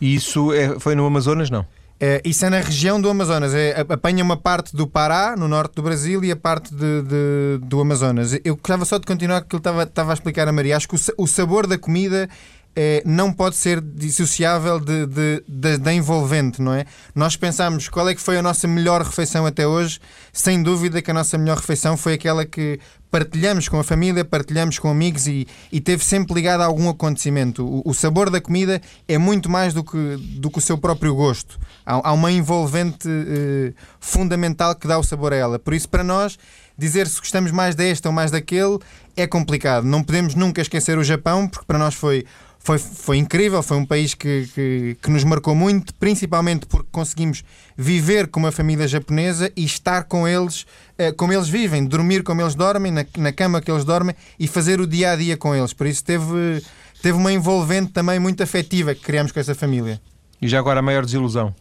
E 0.00 0.14
isso 0.14 0.52
é, 0.52 0.78
foi 0.80 0.96
no 0.96 1.06
Amazonas, 1.06 1.50
não? 1.50 1.64
É, 1.98 2.20
isso 2.24 2.44
é 2.44 2.50
na 2.50 2.60
região 2.60 3.00
do 3.00 3.08
Amazonas. 3.08 3.54
É, 3.54 3.80
apanha 3.88 4.22
uma 4.22 4.36
parte 4.36 4.76
do 4.76 4.86
Pará, 4.86 5.34
no 5.36 5.48
norte 5.48 5.74
do 5.76 5.82
Brasil, 5.82 6.22
e 6.24 6.30
a 6.30 6.36
parte 6.36 6.74
de, 6.74 7.02
de 7.02 7.58
do 7.62 7.80
Amazonas. 7.80 8.38
Eu 8.44 8.56
gostava 8.56 8.84
só 8.84 8.98
de 8.98 9.06
continuar 9.06 9.40
que 9.42 9.54
ele 9.54 9.60
estava, 9.60 9.82
estava 9.84 10.12
a 10.12 10.14
explicar 10.14 10.46
a 10.46 10.52
Maria. 10.52 10.76
Acho 10.76 10.88
que 10.88 10.96
o, 10.96 10.98
o 11.16 11.26
sabor 11.26 11.66
da 11.66 11.78
comida 11.78 12.28
é, 12.76 13.02
não 13.06 13.32
pode 13.32 13.56
ser 13.56 13.80
dissociável 13.80 14.78
de, 14.78 15.06
de, 15.06 15.44
de, 15.48 15.78
da 15.78 15.94
envolvente, 15.94 16.60
não 16.60 16.74
é? 16.74 16.84
Nós 17.14 17.34
pensamos 17.34 17.88
qual 17.88 18.06
é 18.06 18.14
que 18.14 18.20
foi 18.20 18.36
a 18.36 18.42
nossa 18.42 18.68
melhor 18.68 19.00
refeição 19.00 19.46
até 19.46 19.66
hoje, 19.66 19.98
sem 20.30 20.62
dúvida 20.62 21.00
que 21.00 21.10
a 21.10 21.14
nossa 21.14 21.38
melhor 21.38 21.56
refeição 21.56 21.96
foi 21.96 22.12
aquela 22.12 22.44
que 22.44 22.78
partilhamos 23.10 23.66
com 23.66 23.78
a 23.78 23.84
família, 23.84 24.26
partilhamos 24.26 24.78
com 24.78 24.90
amigos 24.90 25.26
e, 25.26 25.46
e 25.72 25.80
teve 25.80 26.04
sempre 26.04 26.34
ligada 26.34 26.62
a 26.64 26.66
algum 26.66 26.88
acontecimento. 26.88 27.64
O, 27.64 27.82
o, 27.86 27.94
sabor 27.94 28.28
da 28.28 28.42
comida 28.42 28.78
é 29.08 29.16
muito 29.16 29.48
mais 29.48 29.72
do 29.72 29.82
que, 29.82 30.16
do 30.38 30.50
que 30.50 30.58
o 30.58 30.60
seu 30.60 30.76
próprio 30.76 31.14
gosto. 31.14 31.58
Há, 31.86 32.10
há 32.10 32.12
uma 32.12 32.30
envolvente 32.30 33.08
eh, 33.08 33.72
fundamental 33.98 34.74
que 34.74 34.86
dá 34.86 34.98
o 34.98 35.02
sabor 35.02 35.32
a 35.32 35.36
ela. 35.36 35.58
Por 35.58 35.72
isso, 35.72 35.88
para 35.88 36.04
nós, 36.04 36.38
dizer 36.76 37.06
se 37.06 37.18
gostamos 37.18 37.50
mais 37.52 37.74
deste 37.74 38.06
ou 38.06 38.12
mais 38.12 38.30
daquele 38.30 38.78
é 39.16 39.26
complicado. 39.26 39.84
Não 39.84 40.02
podemos 40.02 40.34
nunca 40.34 40.60
esquecer 40.60 40.98
o 40.98 41.04
Japão, 41.04 41.48
porque 41.48 41.64
para 41.64 41.78
nós 41.78 41.94
foi 41.94 42.26
foi, 42.66 42.78
foi 42.78 43.16
incrível, 43.18 43.62
foi 43.62 43.76
um 43.76 43.86
país 43.86 44.12
que, 44.12 44.48
que, 44.52 44.96
que, 45.00 45.08
nos 45.08 45.22
marcou 45.22 45.54
muito, 45.54 45.94
principalmente 45.94 46.66
porque 46.66 46.88
conseguimos 46.90 47.44
viver 47.76 48.26
com 48.26 48.40
uma 48.40 48.50
família 48.50 48.88
japonesa 48.88 49.52
e 49.54 49.64
estar 49.64 50.02
com 50.02 50.26
eles 50.26 50.66
eh, 50.98 51.12
como 51.12 51.32
eles 51.32 51.48
vivem, 51.48 51.84
dormir 51.84 52.24
como 52.24 52.40
eles 52.40 52.56
dormem, 52.56 52.90
na, 52.90 53.06
na 53.18 53.32
cama 53.32 53.60
que 53.60 53.70
eles 53.70 53.84
dormem 53.84 54.16
e 54.36 54.48
fazer 54.48 54.80
o 54.80 54.86
dia 54.86 55.12
a 55.12 55.16
dia 55.16 55.36
com 55.36 55.54
eles. 55.54 55.72
Por 55.72 55.86
isso 55.86 56.02
teve, 56.02 56.60
teve 57.00 57.16
uma 57.16 57.32
envolvente 57.32 57.92
também 57.92 58.18
muito 58.18 58.42
afetiva 58.42 58.96
que 58.96 59.00
criamos 59.00 59.30
com 59.30 59.38
essa 59.38 59.54
família. 59.54 60.00
E 60.42 60.48
já 60.48 60.58
agora 60.58 60.80
a 60.80 60.82
maior 60.82 61.04
desilusão? 61.04 61.54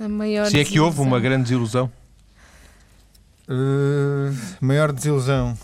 A 0.00 0.08
maior 0.08 0.46
Se 0.46 0.58
é 0.58 0.64
que 0.64 0.80
houve 0.80 1.02
uma 1.02 1.20
grande 1.20 1.42
desilusão? 1.42 1.92
Uh, 3.46 4.34
maior 4.62 4.92
desilusão. 4.92 5.58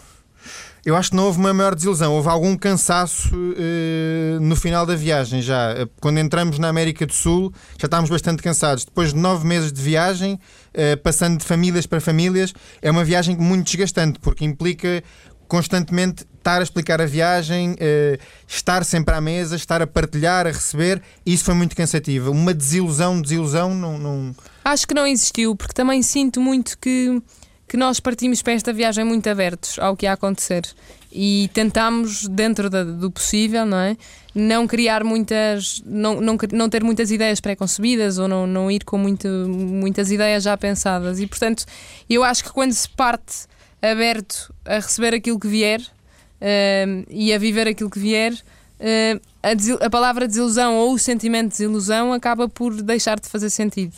Eu 0.85 0.97
acho 0.97 1.11
que 1.11 1.17
não 1.17 1.27
houve 1.27 1.39
uma 1.39 1.55
maior 1.55 1.77
desilusão, 1.77 2.13
houve 2.13 2.29
algum 2.29 2.57
cansaço 2.57 3.31
uh, 3.37 4.41
no 4.41 4.57
final 4.57 4.85
da 4.85 4.97
viagem 4.97 5.41
já. 5.41 5.87
Quando 6.01 6.19
entramos 6.19 6.59
na 6.59 6.69
América 6.69 7.07
do 7.07 7.13
Sul, 7.13 7.53
já 7.79 7.87
estávamos 7.87 8.11
bastante 8.11 8.43
cansados. 8.43 8.85
Depois 8.85 9.15
de 9.15 9.19
nove 9.21 9.47
meses 9.47 9.73
de 9.73 9.81
viagem, 9.81 10.35
uh, 10.35 11.01
passando 11.01 11.39
de 11.39 11.45
famílias 11.45 11.87
para 11.87 12.01
famílias, 12.01 12.53
é 12.81 12.91
uma 12.91 13.05
viagem 13.05 13.37
muito 13.37 13.67
desgastante, 13.67 14.19
porque 14.19 14.45
implica 14.45 15.05
constantemente 15.47 16.25
estar 16.39 16.61
a 16.61 16.63
explicar 16.63 17.01
a 17.01 17.07
viagem, 17.07 17.73
uh, 17.73 18.19
estar 18.49 18.85
sempre 18.85 19.15
à 19.15 19.21
mesa, 19.21 19.55
estar 19.55 19.83
a 19.83 19.87
partilhar, 19.87 20.47
a 20.47 20.51
receber, 20.51 21.01
isso 21.25 21.45
foi 21.45 21.55
muito 21.55 21.77
cansativo. 21.77 22.33
Uma 22.33 22.53
desilusão, 22.53 23.21
desilusão, 23.21 23.73
não, 23.73 23.99
não. 23.99 24.35
Acho 24.65 24.89
que 24.89 24.95
não 24.95 25.07
existiu, 25.07 25.55
porque 25.55 25.75
também 25.75 26.03
sinto 26.03 26.41
muito 26.41 26.77
que, 26.79 27.23
que 27.73 27.77
nós 27.79 27.99
partimos 28.01 28.43
para 28.43 28.53
esta 28.53 28.71
viagem 28.71 29.03
muito 29.03 29.27
abertos 29.31 29.79
ao 29.79 29.97
que 29.97 30.05
ia 30.05 30.13
acontecer 30.13 30.63
e 31.11 31.49
tentámos, 31.55 32.29
dentro 32.29 32.69
da, 32.69 32.85
do 32.85 33.11
possível, 33.11 33.65
não 33.65 33.79
é? 33.79 33.97
Não 34.35 34.67
criar 34.67 35.03
muitas. 35.03 35.83
Não, 35.87 36.21
não, 36.21 36.37
não 36.53 36.69
ter 36.69 36.85
muitas 36.85 37.11
ideias 37.11 37.41
pré-concebidas 37.41 38.19
ou 38.19 38.29
não, 38.29 38.47
não 38.47 38.71
ir 38.71 38.85
com 38.85 38.99
muito, 38.99 39.27
muitas 39.27 40.11
ideias 40.11 40.43
já 40.43 40.55
pensadas. 40.55 41.19
E 41.19 41.27
portanto, 41.27 41.65
eu 42.11 42.23
acho 42.23 42.45
que 42.45 42.53
quando 42.53 42.73
se 42.73 42.87
parte 42.91 43.47
aberto 43.81 44.55
a 44.67 44.75
receber 44.75 45.15
aquilo 45.15 45.41
que 45.41 45.49
vier 45.49 45.81
uh, 45.81 47.07
e 47.09 47.33
a 47.33 47.39
viver 47.39 47.69
aquilo 47.69 47.89
que 47.89 47.99
vier, 47.99 48.35
uh, 48.35 49.21
a, 49.43 49.87
a, 49.87 49.89
palavra 49.89 50.29
desilusão 50.29 50.77
ou 50.77 50.93
o 50.93 50.99
sentimento 50.99 51.45
de 51.45 51.53
desilusão 51.53 52.13
acaba 52.13 52.51
por 52.51 52.83
deixar 52.83 53.19
de 53.19 53.31
fazer 53.31 53.49
sentido. 53.49 53.97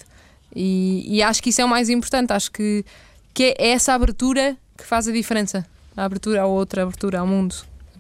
E, 0.55 1.17
e 1.17 1.21
acho 1.25 1.43
que 1.43 1.51
isso 1.51 1.61
é 1.61 1.65
o 1.65 1.69
mais 1.69 1.91
importante. 1.91 2.33
Acho 2.33 2.53
que, 2.53 2.85
que 3.35 3.55
é 3.59 3.73
essa 3.73 3.93
abertura 3.93 4.57
que 4.79 4.85
faz 4.85 5.09
a 5.09 5.13
diferença 5.13 5.67
a 5.97 6.05
abertura 6.05 6.43
a 6.43 6.47
outra 6.47 6.83
abertura 6.83 7.19
ao 7.21 7.27
mundo 7.27 7.55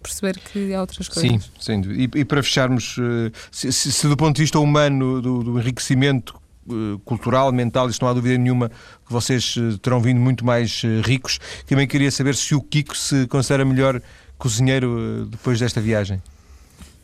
perceber 0.05 0.39
que 0.39 0.75
há 0.75 0.81
outras 0.83 1.09
coisas. 1.09 1.31
Sim, 1.31 1.51
sem 1.59 1.81
dúvida. 1.81 2.19
E, 2.19 2.21
e 2.21 2.25
para 2.25 2.43
fecharmos, 2.43 2.97
eh, 2.99 3.33
se, 3.51 3.73
se, 3.73 3.91
se, 3.91 4.07
do 4.07 4.17
ponto 4.17 4.37
de 4.37 4.43
vista 4.43 4.59
humano, 4.59 5.21
do, 5.23 5.43
do, 5.43 5.59
enriquecimento 5.59 6.35
eh, 6.69 7.01
cultural, 7.07 7.51
mental, 7.51 7.89
isso 7.89 7.99
não 8.03 8.11
há 8.11 8.13
dúvida 8.13 8.37
nenhuma 8.37 8.69
que 8.69 9.11
vocês 9.11 9.55
eh, 9.57 9.79
terão 9.81 10.01
vindo 10.01 10.21
muito 10.21 10.45
mais 10.45 10.83
ricos, 11.03 11.41
também 11.67 11.87
queria 11.87 12.11
saber 12.11 12.37
se 12.37 12.55
o 12.55 12.61
Kiko 12.61 12.95
se 12.95 13.27
considera 13.29 13.65
melhor 13.65 14.01
cozinheiro 14.37 15.27
depois 15.31 15.59
desta 15.59 15.81
viagem. 15.81 16.23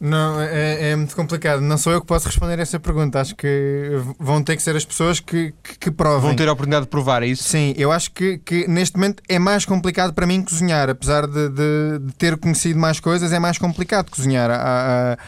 Não, 0.00 0.40
é, 0.40 0.92
é, 0.92 0.96
muito 0.96 1.14
complicado. 1.14 1.60
Não 1.60 1.76
sou 1.76 1.92
eu 1.92 2.00
que 2.00 2.06
posso 2.06 2.26
responder 2.26 2.58
essa 2.58 2.80
pergunta. 2.80 3.20
Acho 3.20 3.36
que 3.36 4.00
vão 4.18 4.42
ter 4.42 4.56
que 4.56 4.62
ser 4.62 4.74
as 4.74 4.84
pessoas 4.84 5.20
que, 5.20 5.52
que, 5.62 5.78
que 5.78 5.90
provem. 5.90 6.22
Vão 6.22 6.34
ter 6.34 6.48
a 6.48 6.52
oportunidade 6.52 6.86
de 6.86 6.90
provar, 6.90 7.22
é 7.22 7.26
isso? 7.26 7.44
Sim, 7.44 7.74
eu 7.76 7.92
acho 7.92 8.10
que, 8.12 8.38
que 8.38 8.66
neste 8.66 8.96
momento 8.96 9.22
é 9.28 9.38
mais 9.38 9.66
complicado 9.66 10.14
para 10.14 10.26
mim 10.26 10.42
cozinhar. 10.42 10.88
Apesar 10.88 11.26
de, 11.26 11.50
de, 11.50 11.98
de 12.00 12.12
ter 12.14 12.38
conhecido 12.38 12.80
mais 12.80 12.98
coisas, 12.98 13.30
é 13.30 13.38
mais 13.38 13.58
complicado 13.58 14.10
cozinhar. 14.10 14.50
Há, 14.50 14.56
há, 14.56 15.18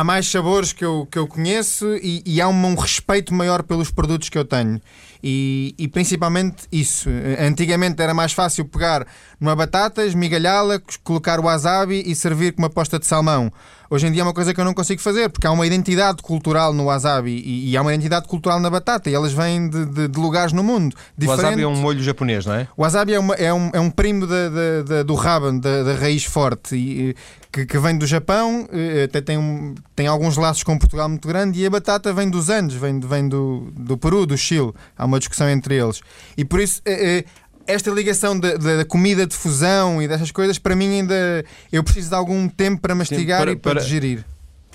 há 0.00 0.02
mais 0.02 0.26
sabores 0.30 0.72
que 0.72 0.84
eu, 0.84 1.06
que 1.10 1.18
eu 1.18 1.26
conheço 1.26 1.86
e, 1.96 2.22
e 2.24 2.40
há 2.40 2.48
um, 2.48 2.66
um 2.66 2.74
respeito 2.74 3.34
maior 3.34 3.62
pelos 3.62 3.90
produtos 3.90 4.30
que 4.30 4.38
eu 4.38 4.46
tenho. 4.46 4.80
E, 5.22 5.74
e, 5.76 5.88
principalmente 5.88 6.64
isso. 6.70 7.10
Antigamente 7.40 8.00
era 8.00 8.14
mais 8.14 8.32
fácil 8.32 8.64
pegar 8.64 9.06
numa 9.40 9.56
batata, 9.56 10.06
esmigalhá-la, 10.06 10.80
colocar 11.02 11.40
o 11.40 11.44
wasabi 11.44 12.02
e 12.06 12.14
servir 12.14 12.52
com 12.52 12.62
uma 12.62 12.70
posta 12.70 12.98
de 12.98 13.06
salmão. 13.06 13.52
Hoje 13.88 14.06
em 14.06 14.12
dia 14.12 14.22
é 14.22 14.24
uma 14.24 14.32
coisa 14.32 14.52
que 14.52 14.60
eu 14.60 14.64
não 14.64 14.74
consigo 14.74 15.00
fazer, 15.00 15.28
porque 15.28 15.46
há 15.46 15.50
uma 15.52 15.66
identidade 15.66 16.22
cultural 16.22 16.72
no 16.72 16.86
wasabi 16.86 17.42
e, 17.44 17.70
e 17.70 17.76
há 17.76 17.82
uma 17.82 17.94
identidade 17.94 18.26
cultural 18.26 18.58
na 18.58 18.68
batata, 18.68 19.08
e 19.10 19.14
elas 19.14 19.32
vêm 19.32 19.68
de, 19.68 19.86
de, 19.86 20.08
de 20.08 20.18
lugares 20.18 20.52
no 20.52 20.62
mundo. 20.62 20.94
Diferentes. 21.16 21.44
O 21.44 21.46
wasabi 21.46 21.62
é 21.62 21.66
um 21.68 21.76
molho 21.76 22.02
japonês, 22.02 22.46
não 22.46 22.54
é? 22.54 22.68
O 22.76 22.82
wasabi 22.82 23.14
é, 23.14 23.18
uma, 23.18 23.34
é, 23.34 23.52
um, 23.52 23.70
é 23.72 23.80
um 23.80 23.90
primo 23.90 24.26
da, 24.26 24.48
da, 24.48 24.82
da, 24.82 25.02
do 25.02 25.14
raban, 25.14 25.58
da, 25.58 25.82
da 25.82 25.94
raiz 25.94 26.24
forte, 26.24 26.74
e, 26.74 27.14
que, 27.52 27.64
que, 27.64 27.78
vem 27.78 27.96
do 27.96 28.06
Japão, 28.06 28.68
até 29.04 29.20
tem, 29.20 29.38
um, 29.38 29.74
tem 29.94 30.06
alguns 30.06 30.36
laços 30.36 30.62
com 30.62 30.76
Portugal 30.76 31.08
muito 31.08 31.26
grande, 31.26 31.60
e 31.60 31.66
a 31.66 31.70
batata 31.70 32.12
vem 32.12 32.28
dos 32.28 32.50
Andes, 32.50 32.76
vem, 32.76 33.00
vem 33.00 33.28
do, 33.28 33.72
do 33.76 33.96
Peru, 33.96 34.26
do 34.26 34.36
Chile. 34.36 34.72
Há 34.96 35.04
uma 35.04 35.18
discussão 35.18 35.48
entre 35.48 35.74
eles. 35.74 36.00
E 36.36 36.44
por 36.44 36.60
isso. 36.60 36.82
É, 36.84 37.18
é, 37.18 37.24
esta 37.66 37.90
ligação 37.90 38.38
da 38.38 38.84
comida 38.84 39.26
de 39.26 39.34
fusão 39.34 40.00
e 40.02 40.08
dessas 40.08 40.30
coisas, 40.30 40.58
para 40.58 40.74
mim 40.76 41.00
ainda 41.00 41.44
eu 41.72 41.82
preciso 41.82 42.10
de 42.10 42.14
algum 42.14 42.48
tempo 42.48 42.80
para 42.80 42.94
mastigar 42.94 43.40
para, 43.40 43.52
e 43.52 43.56
para, 43.56 43.74
para 43.74 43.82
digerir. 43.82 44.24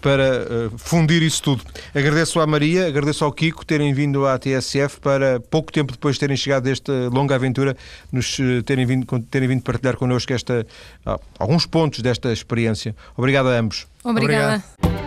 Para 0.02 0.48
uh, 0.74 0.78
fundir 0.78 1.22
isso 1.22 1.44
tudo. 1.44 1.64
Agradeço 1.94 2.40
à 2.40 2.48
Maria, 2.48 2.88
agradeço 2.88 3.24
ao 3.24 3.32
Kiko 3.32 3.64
terem 3.64 3.94
vindo 3.94 4.26
à 4.26 4.38
TSF 4.40 5.00
para 5.00 5.40
pouco 5.40 5.72
tempo 5.72 5.92
depois 5.92 6.16
de 6.16 6.22
terem 6.22 6.36
chegado 6.36 6.64
desta 6.64 6.92
longa 7.10 7.36
aventura, 7.36 7.78
nos 8.12 8.40
uh, 8.40 8.64
terem, 8.64 8.86
vindo, 8.86 9.20
terem 9.30 9.48
vindo 9.48 9.62
partilhar 9.62 9.96
connosco 9.98 10.34
esta, 10.34 10.66
uh, 11.06 11.20
alguns 11.38 11.68
pontos 11.68 12.02
desta 12.02 12.34
experiência. 12.34 12.96
Obrigado 13.16 13.50
a 13.50 13.60
ambos. 13.60 13.86
Obrigada. 14.04 14.64
Obrigado. 14.80 15.01